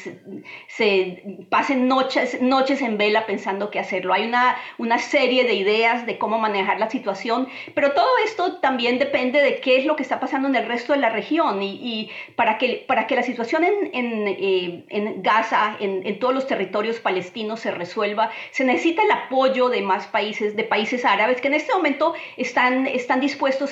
se, 0.67 1.23
pasen 1.49 1.87
noches, 1.87 2.41
noches 2.41 2.81
en 2.81 2.97
vela 2.97 3.25
pensando 3.25 3.71
qué 3.71 3.79
hacerlo. 3.79 4.13
Hay 4.13 4.27
una, 4.27 4.57
una 4.77 4.99
serie 4.99 5.45
de 5.45 5.53
ideas 5.53 6.05
de 6.05 6.17
cómo 6.17 6.39
manejar 6.39 6.77
la 6.77 6.89
situación, 6.89 7.47
pero 7.73 7.93
todo 7.93 8.09
esto 8.25 8.57
también 8.57 8.99
depende 8.99 9.39
de 9.41 9.61
qué 9.61 9.77
es 9.77 9.85
lo 9.85 9.95
que 9.95 10.03
está 10.03 10.19
pasando 10.19 10.49
en 10.49 10.55
el 10.57 10.65
resto 10.65 10.91
de 10.91 10.99
la 10.99 11.09
región 11.09 11.63
y, 11.63 11.79
y 11.81 12.11
para, 12.35 12.57
que, 12.57 12.83
para 12.85 13.07
que 13.07 13.15
la 13.15 13.23
situación 13.23 13.63
en, 13.63 13.91
en, 13.93 14.27
eh, 14.27 14.83
en 14.89 15.23
Gaza, 15.23 15.77
en, 15.79 16.05
en, 16.05 16.19
todos 16.19 16.35
los 16.35 16.47
territorios 16.47 16.99
palestinos 16.99 17.61
se 17.61 17.71
resuelva, 17.71 18.29
se 18.51 18.65
necesita 18.65 19.03
el 19.03 19.11
apoyo 19.11 19.69
de 19.69 19.81
más 19.83 20.05
países, 20.07 20.57
de 20.57 20.65
países 20.65 21.05
árabes 21.05 21.39
que 21.39 21.47
en 21.47 21.53
este 21.53 21.73
momento 21.73 22.13
están, 22.35 22.87
están 22.87 23.21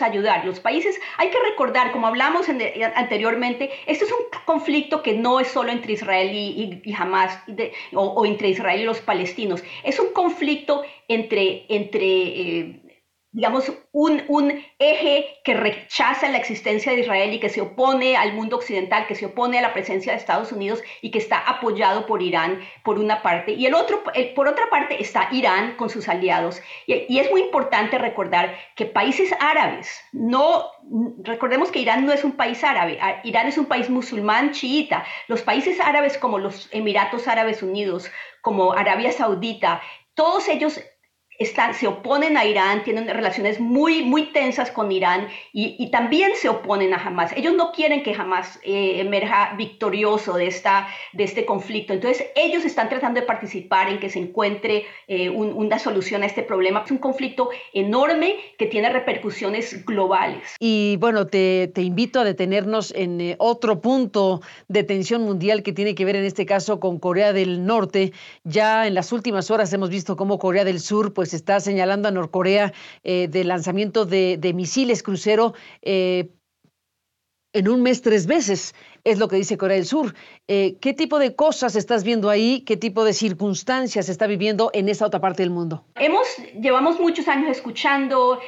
a 0.02 0.06
ayudar. 0.06 0.46
Los 0.46 0.60
países, 0.60 1.00
hay 1.18 1.30
que 1.30 1.40
recordar, 1.50 1.92
como 1.92 2.08
hablamos 2.08 2.48
anteriormente, 2.96 3.72
este 3.86 4.06
es 4.06 4.12
un 4.12 4.26
conflicto 4.46 5.02
que 5.02 5.14
no 5.14 5.40
es 5.40 5.48
solo 5.48 5.72
entre 5.72 5.94
Israel 5.94 6.32
y, 6.34 6.82
y, 6.84 6.94
Hamas 6.94 7.40
o, 7.94 8.26
entre 8.26 8.50
Israel 8.50 8.82
y 8.82 8.86
los 8.86 9.02
palestinos, 9.02 9.64
es 9.84 10.00
un 10.00 10.14
conflicto 10.14 10.84
entre, 11.08 11.66
entre 11.70 12.06
eh, 12.08 12.82
digamos, 13.36 13.70
un, 13.92 14.24
un, 14.30 14.64
eje 14.80 15.26
que 15.44 15.54
rechaza 15.54 16.30
la 16.30 16.38
existencia 16.38 16.94
de 16.94 17.02
Israel 17.02 17.34
y 17.34 17.40
que 17.42 17.50
se 17.50 17.60
opone 17.60 18.16
al 18.16 18.34
mundo 18.34 18.56
occidental, 18.56 19.08
que 19.08 19.16
se 19.16 19.26
opone 19.26 19.60
a 19.60 19.62
la 19.62 19.74
presencia 19.74 20.14
de 20.14 20.18
Estados 20.18 20.54
Unidos 20.54 20.82
y 21.02 21.12
que 21.12 21.18
está 21.18 21.40
apoyado 21.40 22.06
por 22.06 22.22
Irán 22.22 22.62
por 22.84 22.98
una 22.98 23.22
parte. 23.22 23.52
Y 23.52 23.66
el 23.66 23.74
otro, 23.74 24.04
por 24.36 24.48
otra 24.48 24.70
parte 24.70 25.02
está 25.02 25.28
Irán 25.34 25.76
con 25.76 25.90
sus 25.90 26.08
aliados. 26.08 26.62
Y, 26.88 27.06
y, 27.10 27.20
es 27.20 27.30
muy 27.30 27.42
importante 27.42 27.98
recordar 27.98 28.56
que 28.78 28.86
países 28.86 29.36
árabes, 29.42 30.00
no, 30.14 30.72
recordemos 31.22 31.72
que 31.72 31.80
Irán 31.80 32.06
no 32.06 32.14
es 32.14 32.24
un 32.24 32.38
país 32.38 32.64
árabe, 32.64 33.00
Irán 33.26 33.48
es 33.48 33.58
un 33.58 33.66
país 33.66 33.90
musulmán 33.90 34.52
chiita. 34.52 35.06
Los 35.28 35.42
países 35.42 35.82
árabes 35.82 36.18
como 36.18 36.40
los 36.40 36.70
Emiratos 36.72 37.28
Árabes 37.28 37.62
Unidos, 37.62 38.10
como 38.42 38.72
Arabia 38.72 39.12
Saudita, 39.12 39.82
todos 40.14 40.48
ellos 40.48 40.80
están, 41.38 41.74
se 41.74 41.88
oponen 41.88 42.38
a 42.38 42.46
Irán, 42.46 42.84
tienen 42.84 43.08
relaciones 43.08 43.60
muy, 43.60 44.04
muy 44.04 44.32
tensas 44.32 44.72
con 44.72 44.92
Irán 44.92 45.28
y, 45.54 45.86
también 45.92 46.32
se 46.36 46.50
oponen 46.50 46.94
a 46.94 46.98
Hamas. 46.98 47.32
Ellos 47.38 47.54
no 47.56 47.72
quieren 47.72 48.04
que 48.04 48.14
Hamas 48.14 48.60
eh, 48.64 49.00
emerja 49.00 49.54
victorioso 49.58 50.34
de, 50.34 50.48
esta, 50.48 50.88
de 51.14 51.24
este 51.24 51.46
conflicto. 51.46 51.94
Entonces, 51.94 52.26
ellos 52.36 52.66
están 52.66 52.90
tratando 52.90 53.22
de 53.22 53.26
participar 53.26 53.88
en 53.90 54.00
que 54.00 54.10
se 54.10 54.20
encuentre 54.20 54.86
eh, 55.08 55.30
una 55.30 55.80
solución 55.80 56.24
a 56.24 56.26
este 56.26 56.44
problema. 56.44 56.82
Es 56.84 56.92
un 56.92 56.98
conflicto 56.98 57.50
enorme 57.74 58.36
que 58.58 58.66
tiene 58.66 58.90
repercusiones 58.90 59.86
globales. 59.86 60.56
Y 60.60 60.98
bueno, 61.00 61.28
te, 61.28 61.72
te 61.74 61.82
invito 61.82 62.20
a 62.20 62.24
detenernos 62.24 62.94
en 62.94 63.22
eh, 63.22 63.36
otro 63.40 63.80
punto 63.80 64.42
de 64.68 64.84
tensión 64.84 65.22
mundial 65.22 65.64
que 65.64 65.72
tiene 65.72 65.96
que 65.96 66.04
ver 66.04 66.16
en 66.16 66.26
este 66.26 66.46
caso 66.46 66.80
con 66.80 67.00
Corea 67.00 67.32
del 67.32 67.66
Norte. 67.66 68.12
Ya 68.44 68.88
en 68.88 68.96
las 68.96 69.12
últimas 69.14 69.50
horas 69.50 69.72
hemos 69.72 69.90
visto 69.90 70.16
cómo 70.16 70.40
Corea 70.40 70.66
del 70.66 70.80
Sur, 70.80 71.14
pues, 71.14 71.25
se 71.26 71.36
está 71.36 71.60
señalando 71.60 72.08
a 72.08 72.12
Norcorea 72.12 72.74
eh, 73.04 73.28
del 73.30 73.48
lanzamiento 73.48 74.06
de, 74.06 74.52
misiles 74.56 75.04
crucero 75.04 75.54
eh, 75.82 76.32
en 77.54 77.70
un 77.70 77.82
mes 77.82 78.02
tres 78.02 78.28
veces, 78.28 78.76
es 79.06 79.18
lo 79.18 79.30
que 79.30 79.38
dice 79.38 79.58
Corea 79.58 79.78
del 79.78 79.86
Sur. 79.86 80.14
Eh, 80.48 80.78
¿Qué 80.82 80.94
tipo 80.94 81.20
de 81.20 81.36
cosas 81.36 81.78
estás 81.78 82.04
viendo 82.04 82.30
ahí? 82.30 82.62
¿Qué 82.66 82.76
tipo 82.76 83.06
de 83.06 83.14
circunstancias 83.14 84.10
está 84.10 84.28
viviendo 84.28 84.72
en 84.74 84.90
esa 84.90 85.06
otra 85.06 85.22
parte 85.22 85.42
del 85.44 85.52
mundo? 85.52 85.86
Hemos, 85.96 86.28
llevamos 86.60 87.00
muchos 87.00 87.30
años 87.30 87.50
escuchando 87.56 88.40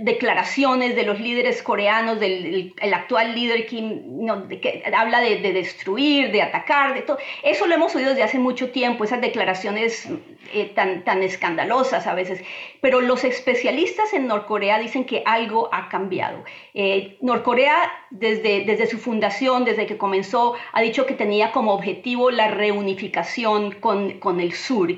declaraciones 0.00 0.96
de 0.96 1.04
los 1.04 1.20
líderes 1.20 1.62
coreanos, 1.62 2.20
del 2.20 2.74
el 2.80 2.94
actual 2.94 3.34
líder 3.34 3.66
Kim, 3.66 4.26
que 4.60 4.82
habla 4.94 5.20
de, 5.20 5.36
destruir, 5.52 6.32
de 6.32 6.42
atacar, 6.42 6.94
de 6.94 7.02
todo. 7.02 7.18
Eso 7.42 7.66
lo 7.66 7.74
hemos 7.74 7.94
oído 7.94 8.10
desde 8.10 8.22
hace 8.22 8.38
mucho 8.38 8.70
tiempo, 8.70 9.04
esas 9.04 9.20
declaraciones 9.20 10.08
eh, 10.52 10.72
tan, 10.74 11.04
tan 11.04 11.22
escandalosas 11.22 12.06
a 12.06 12.14
veces. 12.14 12.42
Pero 12.80 13.00
los 13.00 13.24
especialistas 13.24 14.12
en 14.12 14.26
Norcorea 14.26 14.78
dicen 14.78 15.04
que 15.04 15.22
algo 15.26 15.68
ha 15.72 15.88
cambiado. 15.88 16.44
Eh, 16.74 17.16
Norcorea, 17.20 17.76
desde, 18.10 18.64
desde 18.64 18.86
su 18.86 18.98
fundación, 18.98 19.64
desde 19.64 19.86
que 19.86 19.96
comenzó, 19.96 20.54
ha 20.72 20.82
dicho 20.82 21.06
que 21.06 21.14
tenía 21.14 21.52
como 21.52 21.72
objetivo 21.72 22.30
la 22.30 22.48
reunificación 22.48 23.72
con, 23.72 24.18
con 24.18 24.40
el 24.40 24.52
sur. 24.52 24.88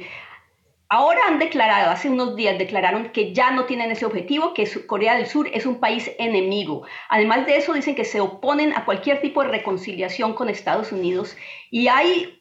Ahora 0.88 1.20
han 1.26 1.40
declarado, 1.40 1.90
hace 1.90 2.08
unos 2.08 2.36
días 2.36 2.58
declararon 2.58 3.10
que 3.10 3.32
ya 3.32 3.50
no 3.50 3.64
tienen 3.64 3.90
ese 3.90 4.06
objetivo, 4.06 4.54
que 4.54 4.68
Corea 4.86 5.16
del 5.16 5.26
Sur 5.26 5.48
es 5.52 5.66
un 5.66 5.80
país 5.80 6.12
enemigo. 6.18 6.86
Además 7.08 7.44
de 7.46 7.56
eso, 7.56 7.72
dicen 7.72 7.96
que 7.96 8.04
se 8.04 8.20
oponen 8.20 8.72
a 8.72 8.84
cualquier 8.84 9.20
tipo 9.20 9.42
de 9.42 9.48
reconciliación 9.48 10.34
con 10.34 10.48
Estados 10.48 10.92
Unidos 10.92 11.36
y 11.70 11.88
hay 11.88 12.40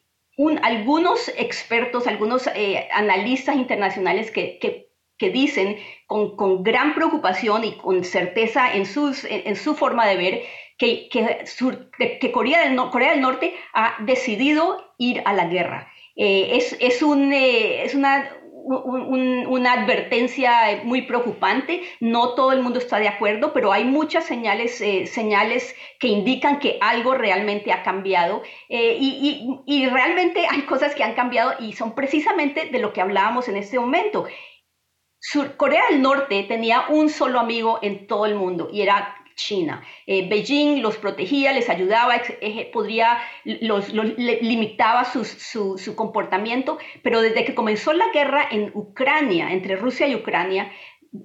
algunos 0.62 1.28
expertos, 1.36 2.06
algunos 2.06 2.46
eh, 2.54 2.88
analistas 2.92 3.56
internacionales 3.56 4.30
que, 4.30 4.58
que, 4.60 5.30
dicen 5.30 5.78
con, 6.06 6.36
con, 6.36 6.62
gran 6.62 6.94
preocupación 6.94 7.64
y 7.64 7.76
con 7.78 8.04
certeza 8.04 8.72
en, 8.74 8.86
sus, 8.86 9.24
en, 9.24 9.56
su 9.56 9.74
forma 9.74 10.06
de 10.06 10.16
ver 10.16 10.42
que, 10.78 11.08
que 11.08 12.32
Corea, 12.32 12.68
del, 12.68 12.76
Corea 12.90 13.12
del 13.12 13.22
Norte 13.22 13.54
ha 13.72 13.96
decidido 14.04 14.94
ir 14.98 15.22
a 15.24 15.32
la 15.32 15.46
guerra. 15.46 15.90
Eh, 16.18 16.56
es, 16.56 16.74
es, 16.80 17.02
un, 17.02 17.30
eh, 17.30 17.84
es 17.84 17.94
una, 17.94 18.30
una 18.66 19.72
advertencia 19.72 20.82
muy 20.84 21.02
preocupante. 21.02 21.82
No 22.00 22.34
todo 22.34 22.52
el 22.52 22.62
mundo 22.62 22.78
está 22.78 22.98
de 22.98 23.08
acuerdo, 23.08 23.52
pero 23.52 23.72
hay 23.72 23.84
muchas 23.84 24.24
señales, 24.24 24.80
eh, 24.80 25.06
señales 25.06 25.74
que 26.00 26.08
indican 26.08 26.58
que 26.58 26.78
algo 26.80 27.14
realmente 27.14 27.72
ha 27.72 27.82
cambiado. 27.82 28.42
y, 28.68 29.62
y, 29.66 29.86
realmente 29.86 30.46
hay 30.50 30.62
cosas 30.62 30.94
que 30.94 31.04
han 31.04 31.14
cambiado 31.14 31.54
y 31.60 31.72
son 31.72 31.94
precisamente 31.94 32.66
de 32.66 32.78
lo 32.78 32.92
que 32.92 33.00
hablábamos 33.00 33.48
en 33.48 33.56
este 33.56 33.78
momento. 33.78 34.26
Corea 35.56 35.82
del 35.90 36.02
Norte 36.02 36.44
tenía 36.44 36.86
un 36.88 37.08
solo 37.08 37.40
amigo 37.40 37.78
en 37.82 38.06
todo 38.06 38.26
el 38.26 38.34
mundo 38.34 38.68
y 38.72 38.82
era 38.82 39.14
China. 39.36 39.82
Eh, 40.06 40.28
Beijing 40.28 40.82
los 40.82 40.96
protegía, 40.96 41.52
les 41.52 41.68
ayudaba, 41.68 42.20
podría, 42.72 43.18
los, 43.44 43.92
limitaba 43.92 45.04
su, 45.04 45.24
su, 45.24 45.94
comportamiento, 45.94 46.78
pero 47.02 47.20
desde 47.20 47.44
que 47.44 47.54
comenzó 47.54 47.92
la 47.92 48.10
guerra 48.12 48.48
en 48.50 48.72
Ucrania, 48.74 49.52
entre 49.52 49.76
Rusia 49.76 50.08
y 50.08 50.16
Ucrania, 50.16 50.72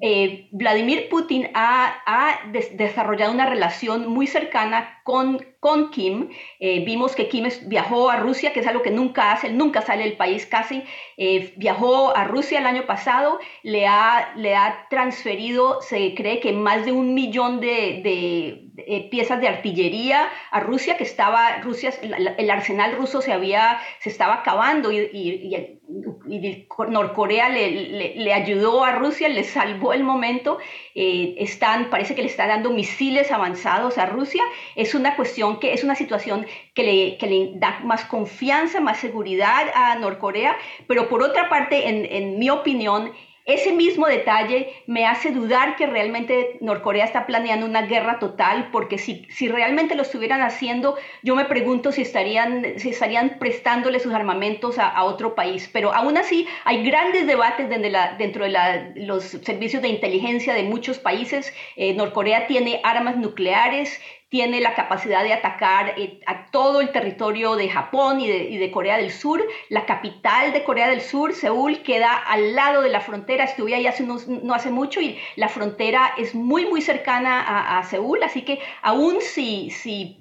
eh, 0.02 0.48
Vladimir 0.52 1.10
Putin 1.10 1.50
ha, 1.54 2.42
desarrollado 2.72 3.32
una 3.32 3.50
relación 3.50 4.08
muy 4.08 4.28
cercana 4.28 5.02
con, 5.04 5.44
con 5.62 5.92
Kim. 5.92 6.30
Eh, 6.60 6.84
vimos 6.84 7.16
que 7.16 7.30
Kim 7.30 7.48
viajó 7.68 8.10
a 8.10 8.18
Rusia, 8.18 8.52
que 8.52 8.62
es 8.62 8.68
algo 8.68 8.82
que 8.82 8.90
nunca 8.90 9.32
hace, 9.32 9.52
nunca 9.52 9.82
sale 9.84 10.04
del 10.04 10.18
país 10.18 10.48
casi. 10.48 10.84
Eh, 11.18 11.54
viajó 11.56 12.18
a 12.18 12.24
Rusia 12.26 12.60
el 12.60 12.66
año 12.66 12.88
pasado, 12.88 13.40
le 13.62 13.86
ha, 13.86 14.34
le 14.36 14.56
ha 14.56 14.88
transferido, 14.90 15.80
se 15.82 16.16
cree 16.16 16.40
que 16.40 16.52
más 16.52 16.84
de 16.84 16.92
un 16.92 17.14
millón 17.14 17.60
de, 17.60 18.72
piezas 19.12 19.40
de 19.40 19.50
artillería 19.50 20.28
a 20.50 20.60
Rusia, 20.62 20.98
que 20.98 21.04
estaba, 21.04 21.58
Rusia, 21.58 21.94
el 22.02 22.50
arsenal 22.50 22.96
ruso 22.98 23.22
se 23.22 23.32
había, 23.32 23.80
se 24.00 24.10
estaba 24.10 24.34
acabando 24.36 24.92
y, 24.92 24.98
y, 24.98 26.68
Norcorea 26.90 27.50
le, 27.50 28.14
le, 28.16 28.34
ayudó 28.34 28.84
a 28.84 28.94
Rusia, 28.94 29.28
le 29.28 29.44
salvó 29.44 29.94
el 29.94 30.04
momento. 30.04 30.58
Eh, 30.96 31.36
están, 31.38 31.90
parece 31.90 32.16
que 32.16 32.22
le 32.22 32.28
está 32.28 32.48
dando 32.48 32.72
misiles 32.72 33.32
avanzados 33.32 33.98
a 33.98 34.06
Rusia. 34.06 34.44
Es 34.76 34.96
una 34.96 35.16
cuestión 35.16 35.51
que 35.60 35.74
es 35.74 35.84
una 35.84 35.96
situación 35.96 36.46
que 36.74 37.18
le, 37.20 37.52
da 37.56 37.80
más 37.84 38.06
confianza, 38.06 38.80
más 38.80 39.00
seguridad 39.00 39.68
a 39.74 39.96
Norcorea, 39.96 40.56
pero 40.88 41.10
por 41.10 41.24
otra 41.24 41.50
parte, 41.50 41.88
en, 41.88 42.40
mi 42.40 42.50
opinión, 42.50 43.12
ese 43.46 43.74
mismo 43.74 44.06
detalle 44.06 44.72
me 44.86 45.06
hace 45.08 45.32
dudar 45.32 45.76
que 45.76 45.88
realmente 45.88 46.58
Norcorea 46.62 47.06
está 47.06 47.26
planeando 47.26 47.66
una 47.66 47.82
guerra 47.82 48.20
total, 48.20 48.70
porque 48.72 49.00
si, 49.00 49.26
realmente 49.48 49.96
lo 49.96 50.04
estuvieran 50.04 50.42
haciendo, 50.42 50.96
yo 51.24 51.36
me 51.36 51.46
pregunto 51.46 51.92
si 51.92 52.04
estarían, 52.04 52.78
si 52.78 52.90
estarían 52.90 53.40
prestándole 53.40 54.00
sus 54.00 54.14
armamentos 54.14 54.78
a, 54.78 55.04
otro 55.04 55.34
país. 55.34 55.70
Pero 55.74 55.94
aún 55.94 56.18
así 56.18 56.48
hay 56.66 56.84
grandes 56.84 57.26
debates 57.26 57.68
dentro 57.68 57.84
de, 57.84 57.90
la, 57.90 58.14
dentro 58.14 58.46
de 58.46 58.94
los 58.96 59.24
servicios 59.24 59.82
de 59.82 59.90
inteligencia 59.90 60.54
de 60.54 60.64
muchos 60.64 61.00
países. 61.00 61.52
Eh, 61.76 61.96
Norcorea 61.96 62.46
tiene 62.46 62.80
armas 62.84 63.18
nucleares, 63.18 64.00
tiene 64.32 64.62
la 64.62 64.76
capacidad 64.76 65.24
de 65.24 65.34
atacar 65.34 65.94
eh, 65.98 66.22
a 66.26 66.46
todo 66.52 66.80
el 66.80 66.94
territorio 66.94 67.58
de 67.58 67.68
Japón 67.68 68.22
y 68.22 68.58
de, 68.58 68.72
Corea 68.72 68.96
del 68.96 69.12
Sur. 69.12 69.46
La 69.68 69.86
capital 69.86 70.54
de 70.54 70.64
Corea 70.64 70.88
del 70.88 71.02
Sur, 71.02 71.34
Seúl, 71.34 71.84
queda 71.84 72.14
al 72.16 72.56
lado 72.56 72.82
de 72.82 72.88
la 72.88 73.02
frontera. 73.02 73.44
Estuve 73.44 73.76
ahí 73.76 73.88
hace 73.88 74.06
no 74.06 74.54
hace 74.54 74.72
mucho 74.72 75.02
y 75.02 75.18
la 75.36 75.50
frontera 75.50 76.14
es 76.18 76.34
muy, 76.34 76.66
muy 76.66 76.82
cercana 76.82 77.78
a, 77.78 77.84
Seúl. 77.84 78.24
Así 78.24 78.44
que 78.44 78.60
aún 78.82 79.18
si, 79.20 79.70
si 79.70 80.18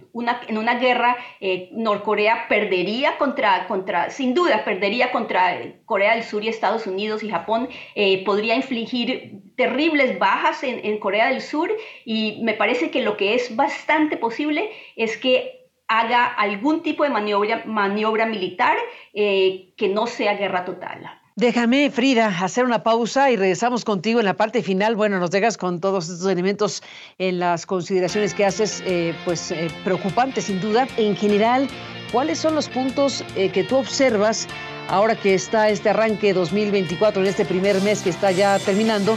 en 0.48 0.58
una 0.58 0.74
guerra 0.74 1.16
eh, 1.40 1.68
Norcorea 1.70 2.48
perdería 2.48 3.16
contra, 3.16 3.68
contra, 3.68 4.10
sin 4.10 4.34
duda, 4.34 4.64
perdería 4.64 5.12
contra 5.12 5.56
Corea 5.84 6.16
del 6.16 6.24
Sur 6.24 6.42
y 6.42 6.48
Estados 6.48 6.88
Unidos 6.88 7.22
y 7.22 7.30
Japón, 7.30 7.68
eh, 7.94 8.24
podría 8.24 8.56
infligir 8.56 9.40
terribles 9.60 10.18
bajas 10.18 10.62
en, 10.62 10.98
Corea 10.98 11.28
del 11.28 11.42
Sur 11.42 11.70
y 12.06 12.40
me 12.42 12.54
parece 12.54 12.90
que 12.90 13.02
lo 13.02 13.18
que 13.18 13.34
es 13.34 13.54
bastante 13.54 14.16
posible 14.16 14.70
es 14.96 15.18
que 15.18 15.68
haga 15.86 16.24
algún 16.24 16.82
tipo 16.82 17.04
de 17.04 17.10
maniobra, 17.10 17.62
maniobra 17.66 18.24
militar 18.24 18.78
eh, 19.12 19.74
que 19.76 19.88
no 19.88 20.06
sea 20.06 20.32
guerra 20.32 20.64
total. 20.64 21.10
Déjame, 21.36 21.90
Frida, 21.90 22.28
hacer 22.28 22.64
una 22.64 22.82
pausa 22.82 23.30
y 23.30 23.36
regresamos 23.36 23.84
contigo 23.84 24.18
en 24.18 24.24
la 24.24 24.34
parte 24.34 24.62
final. 24.62 24.96
Bueno, 24.96 25.18
nos 25.18 25.30
dejas 25.30 25.58
con 25.58 25.78
todos 25.78 26.08
estos 26.08 26.30
elementos 26.30 26.82
en 27.18 27.38
las 27.38 27.66
consideraciones 27.66 28.32
que 28.32 28.46
haces, 28.46 28.82
eh, 28.86 29.14
pues 29.26 29.50
eh, 29.50 29.68
preocupantes 29.84 30.44
sin 30.44 30.58
duda. 30.62 30.88
En 30.96 31.14
general, 31.16 31.68
¿cuáles 32.12 32.38
son 32.38 32.54
los 32.54 32.68
puntos 32.68 33.24
que 33.34 33.64
tú 33.64 33.76
observas 33.76 34.48
ahora 34.88 35.14
que 35.14 35.34
está 35.34 35.68
este 35.68 35.90
arranque 35.90 36.32
2024, 36.32 37.22
en 37.22 37.28
este 37.28 37.44
primer 37.44 37.80
mes 37.82 38.02
que 38.02 38.10
está 38.10 38.30
ya 38.30 38.58
terminando? 38.58 39.16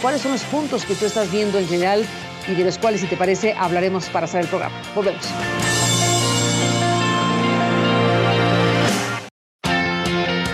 ¿Cuáles 0.00 0.22
son 0.22 0.32
los 0.32 0.42
puntos 0.44 0.84
que 0.84 0.94
tú 0.94 1.06
estás 1.06 1.30
viendo 1.30 1.58
en 1.58 1.68
general 1.68 2.06
y 2.48 2.54
de 2.54 2.64
los 2.64 2.78
cuales, 2.78 3.00
si 3.00 3.06
te 3.06 3.16
parece, 3.16 3.54
hablaremos 3.54 4.08
para 4.08 4.26
hacer 4.26 4.42
el 4.42 4.48
programa. 4.48 4.80
Volvemos. 4.94 5.26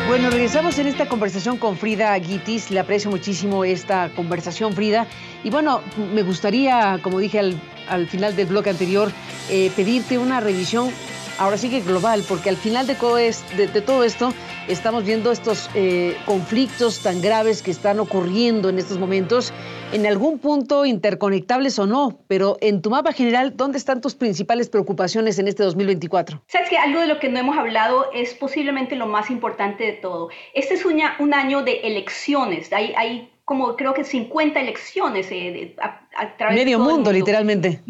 Bueno, 0.09 0.29
regresamos 0.29 0.79
en 0.79 0.89
esta 0.89 1.07
conversación 1.09 1.57
con 1.57 1.77
Frida 1.77 2.19
Guitis. 2.19 2.71
Le 2.71 2.81
aprecio 2.81 3.11
muchísimo 3.11 3.65
esta 3.65 4.11
conversación, 4.15 4.75
Frida. 4.75 5.07
Y 5.43 5.51
bueno, 5.51 5.81
me 6.13 6.23
gustaría, 6.23 6.99
como 7.03 7.19
dije 7.19 7.41
al, 7.89 8.07
final 8.09 8.37
del 8.37 8.47
bloque 8.47 8.71
anterior, 8.71 9.11
eh, 9.51 9.71
pedirte 9.75 10.19
una 10.19 10.41
revisión 10.41 10.91
ahora 11.39 11.59
sí 11.59 11.69
que 11.71 11.81
global, 11.81 12.25
porque 12.29 12.49
al 12.49 12.57
final 12.57 12.87
de, 12.87 12.95
todo 12.95 14.05
esto 14.05 14.33
estamos 14.69 15.05
viendo 15.05 15.33
estos 15.33 15.69
eh, 15.75 16.17
conflictos 16.27 17.03
tan 17.03 17.21
graves 17.21 17.63
que 17.63 17.71
están 17.71 18.01
ocurriendo 18.01 18.69
en 18.69 18.79
estos 18.79 18.99
momentos, 18.99 19.53
en 19.93 20.07
algún 20.07 20.39
punto 20.39 20.85
interconectables 20.85 21.79
o 21.79 21.87
no, 21.87 22.21
pero 22.29 22.57
en 22.61 22.83
tu 22.83 22.91
mapa 22.91 23.13
general, 23.13 23.57
¿dónde 23.57 23.79
están 23.79 24.01
tus 24.01 24.15
principales 24.15 24.69
preocupaciones 24.69 25.39
en 25.39 25.49
este 25.49 25.63
2024? 25.63 26.43
Sabes 26.47 26.69
que 26.69 26.79
algo 26.79 27.01
de 27.01 27.07
lo 27.07 27.19
que 27.19 27.29
no 27.29 27.39
hemos 27.39 27.57
hablado 27.57 28.11
es 28.13 28.35
posiblemente 28.35 28.97
lo 28.97 29.07
más 29.07 29.31
importante 29.31 29.85
de 29.85 29.93
todo. 29.93 30.29
Este 30.55 30.75
es 30.75 30.85
un, 30.85 31.03
año 31.35 31.63
de 31.63 31.81
elecciones, 31.85 32.73
hay, 32.73 32.93
hay 32.97 33.33
como 33.45 33.77
creo 33.77 33.93
que 33.93 34.05
50 34.05 34.61
elecciones 34.61 35.31
eh, 35.31 35.75
a, 35.81 36.37
través 36.37 36.57
medio 36.57 36.79
de 36.79 36.85
mundo, 36.85 37.13
literalmente. 37.13 37.81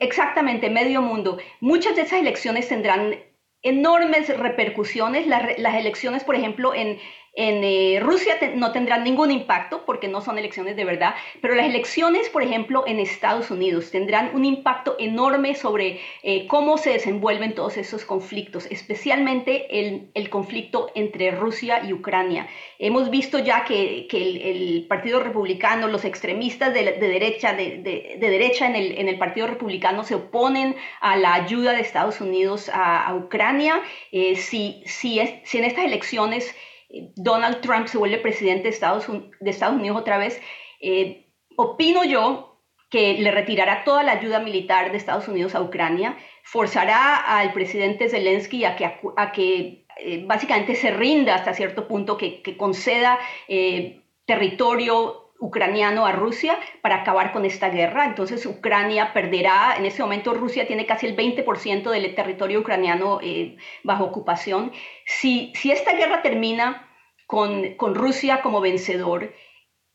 exactamente, 0.00 0.70
medio 0.70 1.02
mundo. 1.02 1.38
Muchas 1.60 1.94
de 1.96 2.02
esas 2.02 2.20
elecciones 2.20 2.68
tendrán 2.68 3.14
enormes 3.62 4.36
repercusiones. 4.36 5.26
las 5.26 5.74
elecciones, 5.74 6.24
por 6.24 6.34
ejemplo, 6.34 6.74
en, 6.74 6.98
en 7.34 7.62
eh, 7.62 8.00
Rusia 8.00 8.36
no 8.54 8.72
tendrán 8.72 9.04
ningún 9.04 9.30
impacto 9.30 9.84
porque 9.84 10.08
no 10.08 10.20
son 10.20 10.38
elecciones 10.38 10.76
de 10.76 10.84
verdad, 10.84 11.14
pero 11.40 11.54
las 11.54 11.66
elecciones, 11.66 12.28
por 12.28 12.42
ejemplo, 12.42 12.84
en 12.86 12.98
Estados 12.98 13.50
Unidos 13.50 13.90
tendrán 13.90 14.30
un 14.34 14.44
impacto 14.44 14.96
enorme 14.98 15.54
sobre 15.54 16.00
eh, 16.22 16.46
cómo 16.48 16.78
se 16.78 16.90
desenvuelven 16.90 17.54
todos 17.54 17.76
esos 17.76 18.04
conflictos, 18.04 18.66
especialmente 18.70 19.78
el, 19.78 20.28
conflicto 20.30 20.90
entre 20.94 21.30
Rusia 21.30 21.82
y 21.86 21.92
Ucrania. 21.92 22.48
Hemos 22.78 23.08
visto 23.10 23.38
ya 23.38 23.64
que, 23.64 24.08
el, 24.10 24.86
Partido 24.88 25.20
Republicano, 25.20 25.88
los 25.88 26.04
extremistas 26.04 26.74
de, 26.74 26.84
de 26.84 27.08
derecha, 27.08 27.52
de, 27.52 27.78
de, 27.78 28.18
derecha 28.18 28.66
en 28.66 29.08
el, 29.08 29.18
Partido 29.18 29.46
Republicano 29.46 30.04
se 30.04 30.14
oponen 30.14 30.76
a 31.00 31.16
la 31.16 31.34
ayuda 31.34 31.72
de 31.72 31.80
Estados 31.80 32.20
Unidos 32.20 32.70
a, 32.72 33.14
Ucrania. 33.14 33.80
Eh, 34.12 34.36
si, 34.36 34.82
si, 34.86 35.20
si 35.44 35.58
en 35.58 35.64
estas 35.64 35.84
elecciones 35.84 36.54
Donald 37.16 37.60
Trump 37.60 37.86
se 37.86 37.98
vuelve 37.98 38.18
presidente 38.18 38.64
de 38.64 38.68
Estados, 38.70 39.08
Unidos 39.08 40.00
otra 40.00 40.18
vez, 40.18 40.40
eh, 40.80 41.26
opino 41.56 42.04
yo 42.04 42.48
que 42.90 43.18
le 43.18 43.30
retirará 43.30 43.84
toda 43.84 44.02
la 44.02 44.12
ayuda 44.12 44.40
militar 44.40 44.90
de 44.90 44.96
Estados 44.96 45.28
Unidos 45.28 45.54
a 45.54 45.60
Ucrania, 45.60 46.16
forzará 46.42 47.16
al 47.16 47.52
presidente 47.52 48.08
Zelensky 48.08 48.64
a 48.64 48.76
que, 48.76 48.86
a 49.16 49.32
que 49.32 49.84
eh, 49.98 50.24
básicamente 50.24 50.74
se 50.74 50.90
rinda 50.90 51.34
hasta 51.34 51.52
cierto 51.52 51.86
punto, 51.86 52.16
que, 52.16 52.42
conceda 52.56 53.18
eh, 53.48 54.00
territorio 54.24 55.27
ucraniano 55.40 56.06
a 56.06 56.12
Rusia 56.12 56.58
para 56.82 56.96
acabar 56.96 57.32
con 57.32 57.44
esta 57.44 57.68
guerra. 57.68 58.04
Entonces 58.04 58.44
Ucrania 58.46 59.12
perderá, 59.12 59.76
en 59.76 59.86
este 59.86 60.02
momento 60.02 60.34
Rusia 60.34 60.66
tiene 60.66 60.86
casi 60.86 61.06
el 61.06 61.16
20% 61.16 61.90
del 61.90 62.14
territorio 62.14 62.60
ucraniano 62.60 63.20
eh, 63.22 63.56
bajo 63.84 64.04
ocupación. 64.04 64.72
Si, 65.06 65.52
si 65.54 65.70
esta 65.70 65.94
guerra 65.94 66.22
termina 66.22 66.88
con, 67.26 67.74
con 67.74 67.94
Rusia 67.94 68.42
como 68.42 68.60
vencedor, 68.60 69.34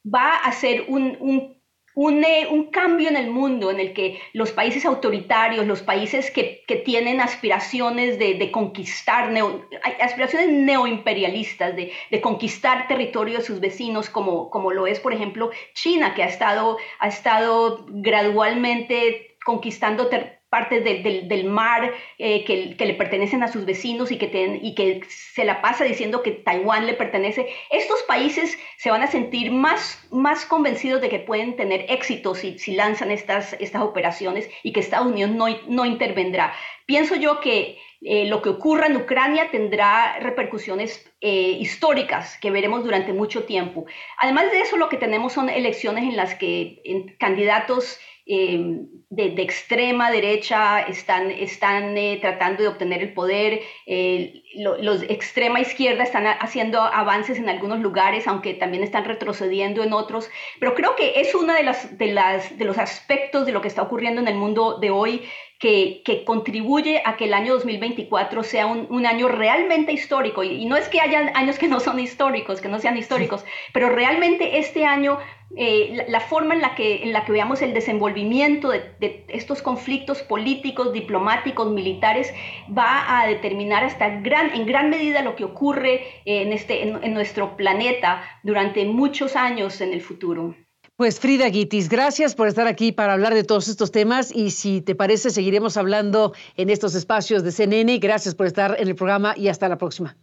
va 0.03 0.35
a 0.35 0.51
ser 0.51 0.85
un, 0.87 1.17
un 1.19 1.62
un, 1.95 2.23
un, 2.49 2.71
cambio 2.71 3.09
en 3.09 3.15
el 3.15 3.29
mundo 3.29 3.71
en 3.71 3.79
el 3.79 3.93
que 3.93 4.19
los 4.33 4.51
países 4.51 4.85
autoritarios, 4.85 5.67
los 5.67 5.81
países 5.81 6.31
que, 6.31 6.63
que 6.67 6.77
tienen 6.77 7.21
aspiraciones 7.21 8.17
de, 8.19 8.35
de 8.35 8.51
conquistar, 8.51 9.31
neo, 9.31 9.65
aspiraciones 10.01 10.49
neoimperialistas, 10.49 11.75
de, 11.75 11.91
de, 12.09 12.21
conquistar 12.21 12.87
territorio 12.87 13.39
de 13.39 13.43
sus 13.43 13.59
vecinos, 13.59 14.09
como, 14.09 14.49
como 14.49 14.71
lo 14.71 14.87
es, 14.87 14.99
por 14.99 15.13
ejemplo, 15.13 15.51
China, 15.73 16.13
que 16.15 16.23
ha 16.23 16.27
estado, 16.27 16.77
ha 16.99 17.07
estado 17.07 17.85
gradualmente 17.89 19.37
conquistando 19.45 20.07
territorio 20.07 20.42
partes 20.53 20.83
del 20.83 21.45
mar 21.45 21.91
eh, 22.19 22.45
que, 22.45 22.77
que, 22.77 22.85
le 22.85 22.93
pertenecen 22.93 23.41
a 23.41 23.47
sus 23.47 23.65
vecinos 23.65 24.11
y 24.11 24.19
que, 24.19 24.59
y 24.61 24.75
que 24.75 25.01
se 25.09 25.45
la 25.45 25.63
pasa 25.63 25.83
diciendo 25.83 26.21
que 26.21 26.29
Taiwán 26.29 26.85
le 26.85 26.93
pertenece, 26.93 27.47
estos 27.71 28.03
países 28.03 28.59
se 28.77 28.91
van 28.91 29.01
a 29.01 29.07
sentir 29.07 29.49
más, 29.49 30.07
más 30.11 30.45
convencidos 30.45 31.01
de 31.01 31.09
que 31.09 31.17
pueden 31.17 31.55
tener 31.55 31.87
éxito 31.89 32.35
si, 32.35 32.59
si 32.59 32.75
lanzan 32.75 33.09
estas, 33.09 33.53
estas 33.53 33.81
operaciones 33.81 34.47
y 34.61 34.73
que 34.73 34.81
Estados 34.81 35.07
Unidos 35.07 35.31
no, 35.31 35.47
no 35.67 35.85
intervendrá. 35.87 36.53
Pienso 36.85 37.15
yo 37.15 37.39
que 37.39 37.79
eh, 38.01 38.25
lo 38.25 38.41
que 38.41 38.49
ocurra 38.49 38.87
en 38.87 38.97
Ucrania 38.97 39.49
tendrá 39.51 40.19
repercusiones 40.19 41.09
eh, 41.21 41.57
históricas 41.59 42.37
que 42.41 42.51
veremos 42.51 42.83
durante 42.83 43.13
mucho 43.13 43.43
tiempo. 43.43 43.85
Además 44.17 44.51
de 44.51 44.61
eso, 44.61 44.77
lo 44.77 44.89
que 44.89 44.97
tenemos 44.97 45.33
son 45.33 45.49
elecciones 45.49 46.03
en 46.03 46.17
las 46.17 46.35
que 46.35 46.81
candidatos 47.19 47.99
Em, 48.25 48.87
de, 49.09 49.25
extrema 49.43 50.09
derecha 50.09 50.79
están, 50.79 51.29
están 51.29 51.97
eh, 51.97 52.19
tratando 52.21 52.63
de 52.63 52.69
obtener 52.69 53.01
el 53.01 53.13
poder, 53.13 53.59
eh, 53.85 54.41
los 54.55 55.03
extrema 55.03 55.59
izquierda 55.59 56.03
están 56.03 56.25
haciendo 56.25 56.81
avances 56.81 57.37
en 57.37 57.49
algunos 57.49 57.81
lugares, 57.81 58.25
aunque 58.25 58.53
también 58.53 58.81
están 58.81 59.03
retrocediendo 59.03 59.83
en 59.83 59.91
otros, 59.91 60.29
pero 60.57 60.73
creo 60.73 60.95
que 60.95 61.19
es 61.19 61.35
uno 61.35 61.53
de, 61.53 61.63
las, 61.63 61.97
de, 61.97 62.13
las, 62.13 62.57
de 62.57 62.63
los 62.63 62.77
aspectos 62.77 63.45
de 63.45 63.51
lo 63.51 63.61
que 63.61 63.67
está 63.67 63.81
ocurriendo 63.81 64.21
en 64.21 64.29
el 64.29 64.35
mundo 64.35 64.79
de 64.79 64.89
hoy 64.89 65.23
que, 65.63 66.01
que, 66.03 66.25
contribuye 66.25 67.01
a 67.05 67.15
que 67.15 67.23
el 67.23 67.33
año 67.33 67.53
2024 67.53 68.43
sea 68.43 68.65
un, 68.65 68.85
un 68.89 69.05
año 69.05 69.29
realmente 69.29 69.93
histórico. 69.93 70.43
Y, 70.43 70.49
y, 70.49 70.65
no 70.65 70.75
es 70.75 70.89
que 70.89 70.99
haya 70.99 71.31
años 71.35 71.57
que 71.57 71.69
no 71.69 71.79
son 71.79 72.01
históricos, 72.01 72.59
que 72.59 72.67
no 72.67 72.79
sean 72.79 72.97
históricos, 72.97 73.45
pero 73.71 73.87
realmente 73.87 74.59
este 74.59 74.85
año 74.85 75.19
eh, 75.55 76.05
la, 76.09 76.19
forma 76.19 76.53
en 76.53 76.59
la, 76.59 76.75
que, 76.75 77.03
en 77.03 77.13
la 77.13 77.23
que 77.23 77.31
veamos 77.31 77.61
el 77.61 77.73
desenvolvimiento 77.73 78.71
de, 78.71 79.23
estos 79.29 79.61
conflictos 79.61 80.21
políticos, 80.21 80.91
diplomáticos, 80.91 81.71
militares, 81.71 82.33
va 82.77 83.21
a 83.21 83.25
determinar 83.27 83.85
hasta 83.85 84.19
gran, 84.19 84.53
en 84.53 84.65
gran 84.65 84.89
medida 84.89 85.21
lo 85.21 85.37
que 85.37 85.45
ocurre 85.45 86.23
en, 86.25 86.51
este, 86.51 86.81
en, 86.81 87.13
nuestro 87.13 87.55
planeta 87.55 88.21
durante 88.43 88.83
muchos 88.83 89.37
años 89.37 89.79
en 89.79 89.93
el 89.93 90.01
futuro. 90.01 90.55
Pues 90.95 91.19
Frida 91.19 91.49
Guitis, 91.49 91.89
gracias 91.89 92.35
por 92.35 92.47
estar 92.47 92.67
aquí 92.67 92.91
para 92.91 93.13
hablar 93.13 93.33
de 93.33 93.43
todos 93.43 93.67
estos 93.67 93.91
temas 93.91 94.31
y 94.31 94.51
si 94.51 94.79
te 94.79 94.93
parece 94.93 95.31
seguiremos 95.31 95.75
hablando 95.75 96.33
en 96.55 96.69
estos 96.69 96.93
espacios 96.93 97.43
de 97.43 97.51
CNN. 97.51 97.97
Gracias 97.97 98.35
por 98.35 98.45
estar 98.45 98.75
en 98.79 98.87
el 98.87 98.93
programa 98.93 99.33
y 99.35 99.47
hasta 99.47 99.67
la 99.67 99.79
próxima. 99.79 100.15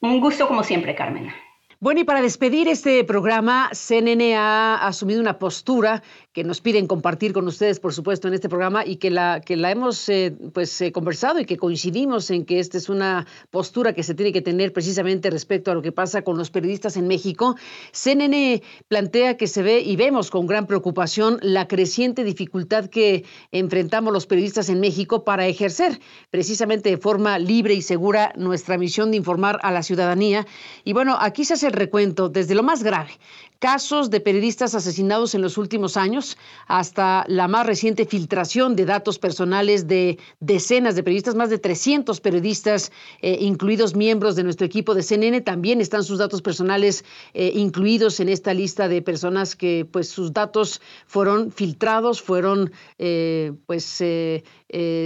Un 0.00 0.20
gusto 0.20 0.46
como 0.46 0.62
siempre, 0.62 0.94
Carmen. 0.94 1.32
Bueno, 1.80 2.00
y 2.00 2.04
para 2.04 2.20
despedir 2.20 2.68
este 2.68 3.02
programa, 3.04 3.70
CNN 3.72 4.36
ha 4.36 4.74
asumido 4.86 5.20
una 5.20 5.38
postura 5.38 6.02
que 6.38 6.44
nos 6.44 6.60
piden 6.60 6.86
compartir 6.86 7.32
con 7.32 7.48
ustedes, 7.48 7.80
por 7.80 7.92
supuesto, 7.92 8.28
en 8.28 8.34
este 8.34 8.48
programa 8.48 8.86
y 8.86 8.98
que 8.98 9.10
la, 9.10 9.40
que 9.44 9.56
la 9.56 9.72
hemos 9.72 10.08
eh, 10.08 10.32
pues, 10.52 10.80
eh, 10.80 10.92
conversado 10.92 11.40
y 11.40 11.44
que 11.44 11.56
coincidimos 11.56 12.30
en 12.30 12.44
que 12.44 12.60
esta 12.60 12.78
es 12.78 12.88
una 12.88 13.26
postura 13.50 13.92
que 13.92 14.04
se 14.04 14.14
tiene 14.14 14.32
que 14.32 14.40
tener 14.40 14.72
precisamente 14.72 15.30
respecto 15.30 15.72
a 15.72 15.74
lo 15.74 15.82
que 15.82 15.90
pasa 15.90 16.22
con 16.22 16.38
los 16.38 16.52
periodistas 16.52 16.96
en 16.96 17.08
México. 17.08 17.56
CNN 17.90 18.62
plantea 18.86 19.36
que 19.36 19.48
se 19.48 19.64
ve 19.64 19.80
y 19.80 19.96
vemos 19.96 20.30
con 20.30 20.46
gran 20.46 20.68
preocupación 20.68 21.40
la 21.42 21.66
creciente 21.66 22.22
dificultad 22.22 22.86
que 22.86 23.24
enfrentamos 23.50 24.12
los 24.12 24.26
periodistas 24.26 24.68
en 24.68 24.78
México 24.78 25.24
para 25.24 25.44
ejercer 25.48 25.98
precisamente 26.30 26.88
de 26.88 26.98
forma 26.98 27.40
libre 27.40 27.74
y 27.74 27.82
segura 27.82 28.32
nuestra 28.36 28.78
misión 28.78 29.10
de 29.10 29.16
informar 29.16 29.58
a 29.64 29.72
la 29.72 29.82
ciudadanía. 29.82 30.46
Y 30.84 30.92
bueno, 30.92 31.16
aquí 31.18 31.44
se 31.44 31.54
hace 31.54 31.66
el 31.66 31.72
recuento 31.72 32.28
desde 32.28 32.54
lo 32.54 32.62
más 32.62 32.84
grave 32.84 33.10
casos 33.58 34.10
de 34.10 34.20
periodistas 34.20 34.74
asesinados 34.74 35.34
en 35.34 35.42
los 35.42 35.58
últimos 35.58 35.96
años, 35.96 36.27
hasta 36.66 37.24
la 37.28 37.48
más 37.48 37.66
reciente 37.66 38.04
filtración 38.04 38.76
de 38.76 38.84
datos 38.84 39.18
personales 39.18 39.86
de 39.86 40.18
decenas 40.40 40.94
de 40.94 41.02
periodistas, 41.02 41.34
más 41.34 41.50
de 41.50 41.58
300 41.58 42.20
periodistas, 42.20 42.92
eh, 43.22 43.38
incluidos 43.40 43.94
miembros 43.94 44.36
de 44.36 44.44
nuestro 44.44 44.66
equipo 44.66 44.94
de 44.94 45.02
CNN. 45.02 45.40
También 45.40 45.80
están 45.80 46.04
sus 46.04 46.18
datos 46.18 46.42
personales 46.42 47.04
eh, 47.34 47.52
incluidos 47.54 48.20
en 48.20 48.28
esta 48.28 48.52
lista 48.54 48.88
de 48.88 49.02
personas 49.02 49.56
que, 49.56 49.86
pues, 49.90 50.08
sus 50.08 50.32
datos 50.32 50.80
fueron 51.06 51.50
filtrados, 51.52 52.20
fueron, 52.20 52.72
eh, 52.98 53.52
pues, 53.66 54.02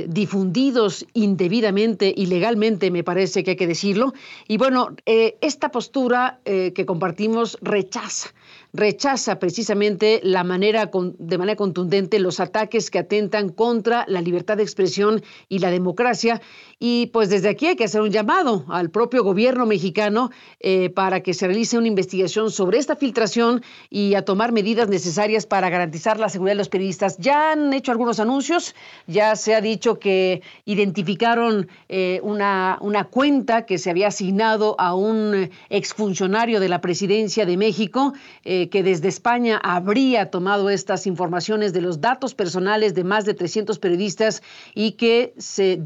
difundidos 0.08 1.06
indebidamente, 1.14 2.12
ilegalmente, 2.16 2.90
me 2.90 3.04
parece 3.04 3.44
que 3.44 3.52
hay 3.52 3.56
que 3.56 3.68
decirlo. 3.68 4.12
Y 4.48 4.56
bueno, 4.56 4.88
esta 5.06 5.70
postura 5.70 6.40
que 6.44 6.84
compartimos 6.84 7.56
rechaza 7.60 8.30
rechaza 8.72 9.38
precisamente 9.38 10.20
la 10.22 10.44
manera 10.44 10.90
de 11.18 11.38
manera 11.38 11.56
contundente 11.56 12.18
los 12.18 12.40
ataques 12.40 12.90
que 12.90 12.98
atentan 12.98 13.50
contra 13.50 14.04
la 14.08 14.22
libertad 14.22 14.56
de 14.56 14.62
expresión 14.62 15.22
y 15.48 15.58
la 15.58 15.70
democracia. 15.70 16.40
Y 16.78 17.06
pues 17.12 17.28
desde 17.28 17.48
aquí 17.48 17.68
hay 17.68 17.76
que 17.76 17.84
hacer 17.84 18.00
un 18.00 18.10
llamado 18.10 18.64
al 18.68 18.90
propio 18.90 19.22
gobierno 19.22 19.66
mexicano 19.66 20.30
eh, 20.58 20.90
para 20.90 21.20
que 21.20 21.32
se 21.32 21.46
realice 21.46 21.78
una 21.78 21.86
investigación 21.86 22.50
sobre 22.50 22.78
esta 22.78 22.96
filtración 22.96 23.62
y 23.88 24.14
a 24.14 24.24
tomar 24.24 24.50
medidas 24.50 24.88
necesarias 24.88 25.46
para 25.46 25.70
garantizar 25.70 26.18
la 26.18 26.28
seguridad 26.28 26.52
de 26.54 26.58
los 26.58 26.68
periodistas. 26.68 27.18
Ya 27.18 27.52
han 27.52 27.72
hecho 27.72 27.92
algunos 27.92 28.18
anuncios, 28.18 28.74
ya 29.06 29.36
se 29.36 29.54
ha 29.54 29.60
dicho 29.60 30.00
que 30.00 30.42
identificaron 30.64 31.68
eh, 31.88 32.20
una, 32.24 32.78
una 32.80 33.04
cuenta 33.04 33.64
que 33.64 33.78
se 33.78 33.90
había 33.90 34.08
asignado 34.08 34.74
a 34.80 34.94
un 34.94 35.50
exfuncionario 35.68 36.58
de 36.58 36.68
la 36.68 36.80
presidencia 36.80 37.46
de 37.46 37.56
México 37.56 38.12
eh, 38.44 38.61
que 38.68 38.82
desde 38.82 39.08
España 39.08 39.60
habría 39.62 40.30
tomado 40.30 40.70
estas 40.70 41.06
informaciones 41.06 41.72
de 41.72 41.80
los 41.80 42.00
datos 42.00 42.34
personales 42.34 42.94
de 42.94 43.04
más 43.04 43.24
de 43.24 43.34
300 43.34 43.78
periodistas 43.78 44.42
y 44.74 44.92
que 44.92 45.34
se, 45.38 45.80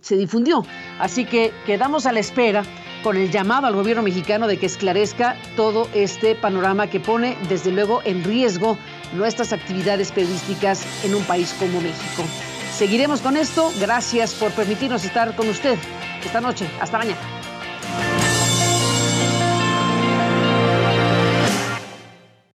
se 0.00 0.16
difundió. 0.16 0.64
Así 0.98 1.24
que 1.24 1.52
quedamos 1.66 2.06
a 2.06 2.12
la 2.12 2.20
espera 2.20 2.62
con 3.02 3.16
el 3.16 3.30
llamado 3.30 3.66
al 3.66 3.74
gobierno 3.74 4.02
mexicano 4.02 4.46
de 4.46 4.58
que 4.58 4.66
esclarezca 4.66 5.36
todo 5.56 5.88
este 5.94 6.34
panorama 6.34 6.88
que 6.88 7.00
pone 7.00 7.36
desde 7.48 7.72
luego 7.72 8.02
en 8.04 8.24
riesgo 8.24 8.76
nuestras 9.14 9.52
actividades 9.52 10.12
periodísticas 10.12 10.84
en 11.04 11.14
un 11.14 11.22
país 11.24 11.54
como 11.58 11.80
México. 11.80 12.24
Seguiremos 12.72 13.20
con 13.20 13.36
esto. 13.36 13.70
Gracias 13.80 14.34
por 14.34 14.52
permitirnos 14.52 15.04
estar 15.04 15.34
con 15.36 15.48
usted 15.48 15.78
esta 16.24 16.40
noche. 16.40 16.66
Hasta 16.80 16.98
mañana. 16.98 17.39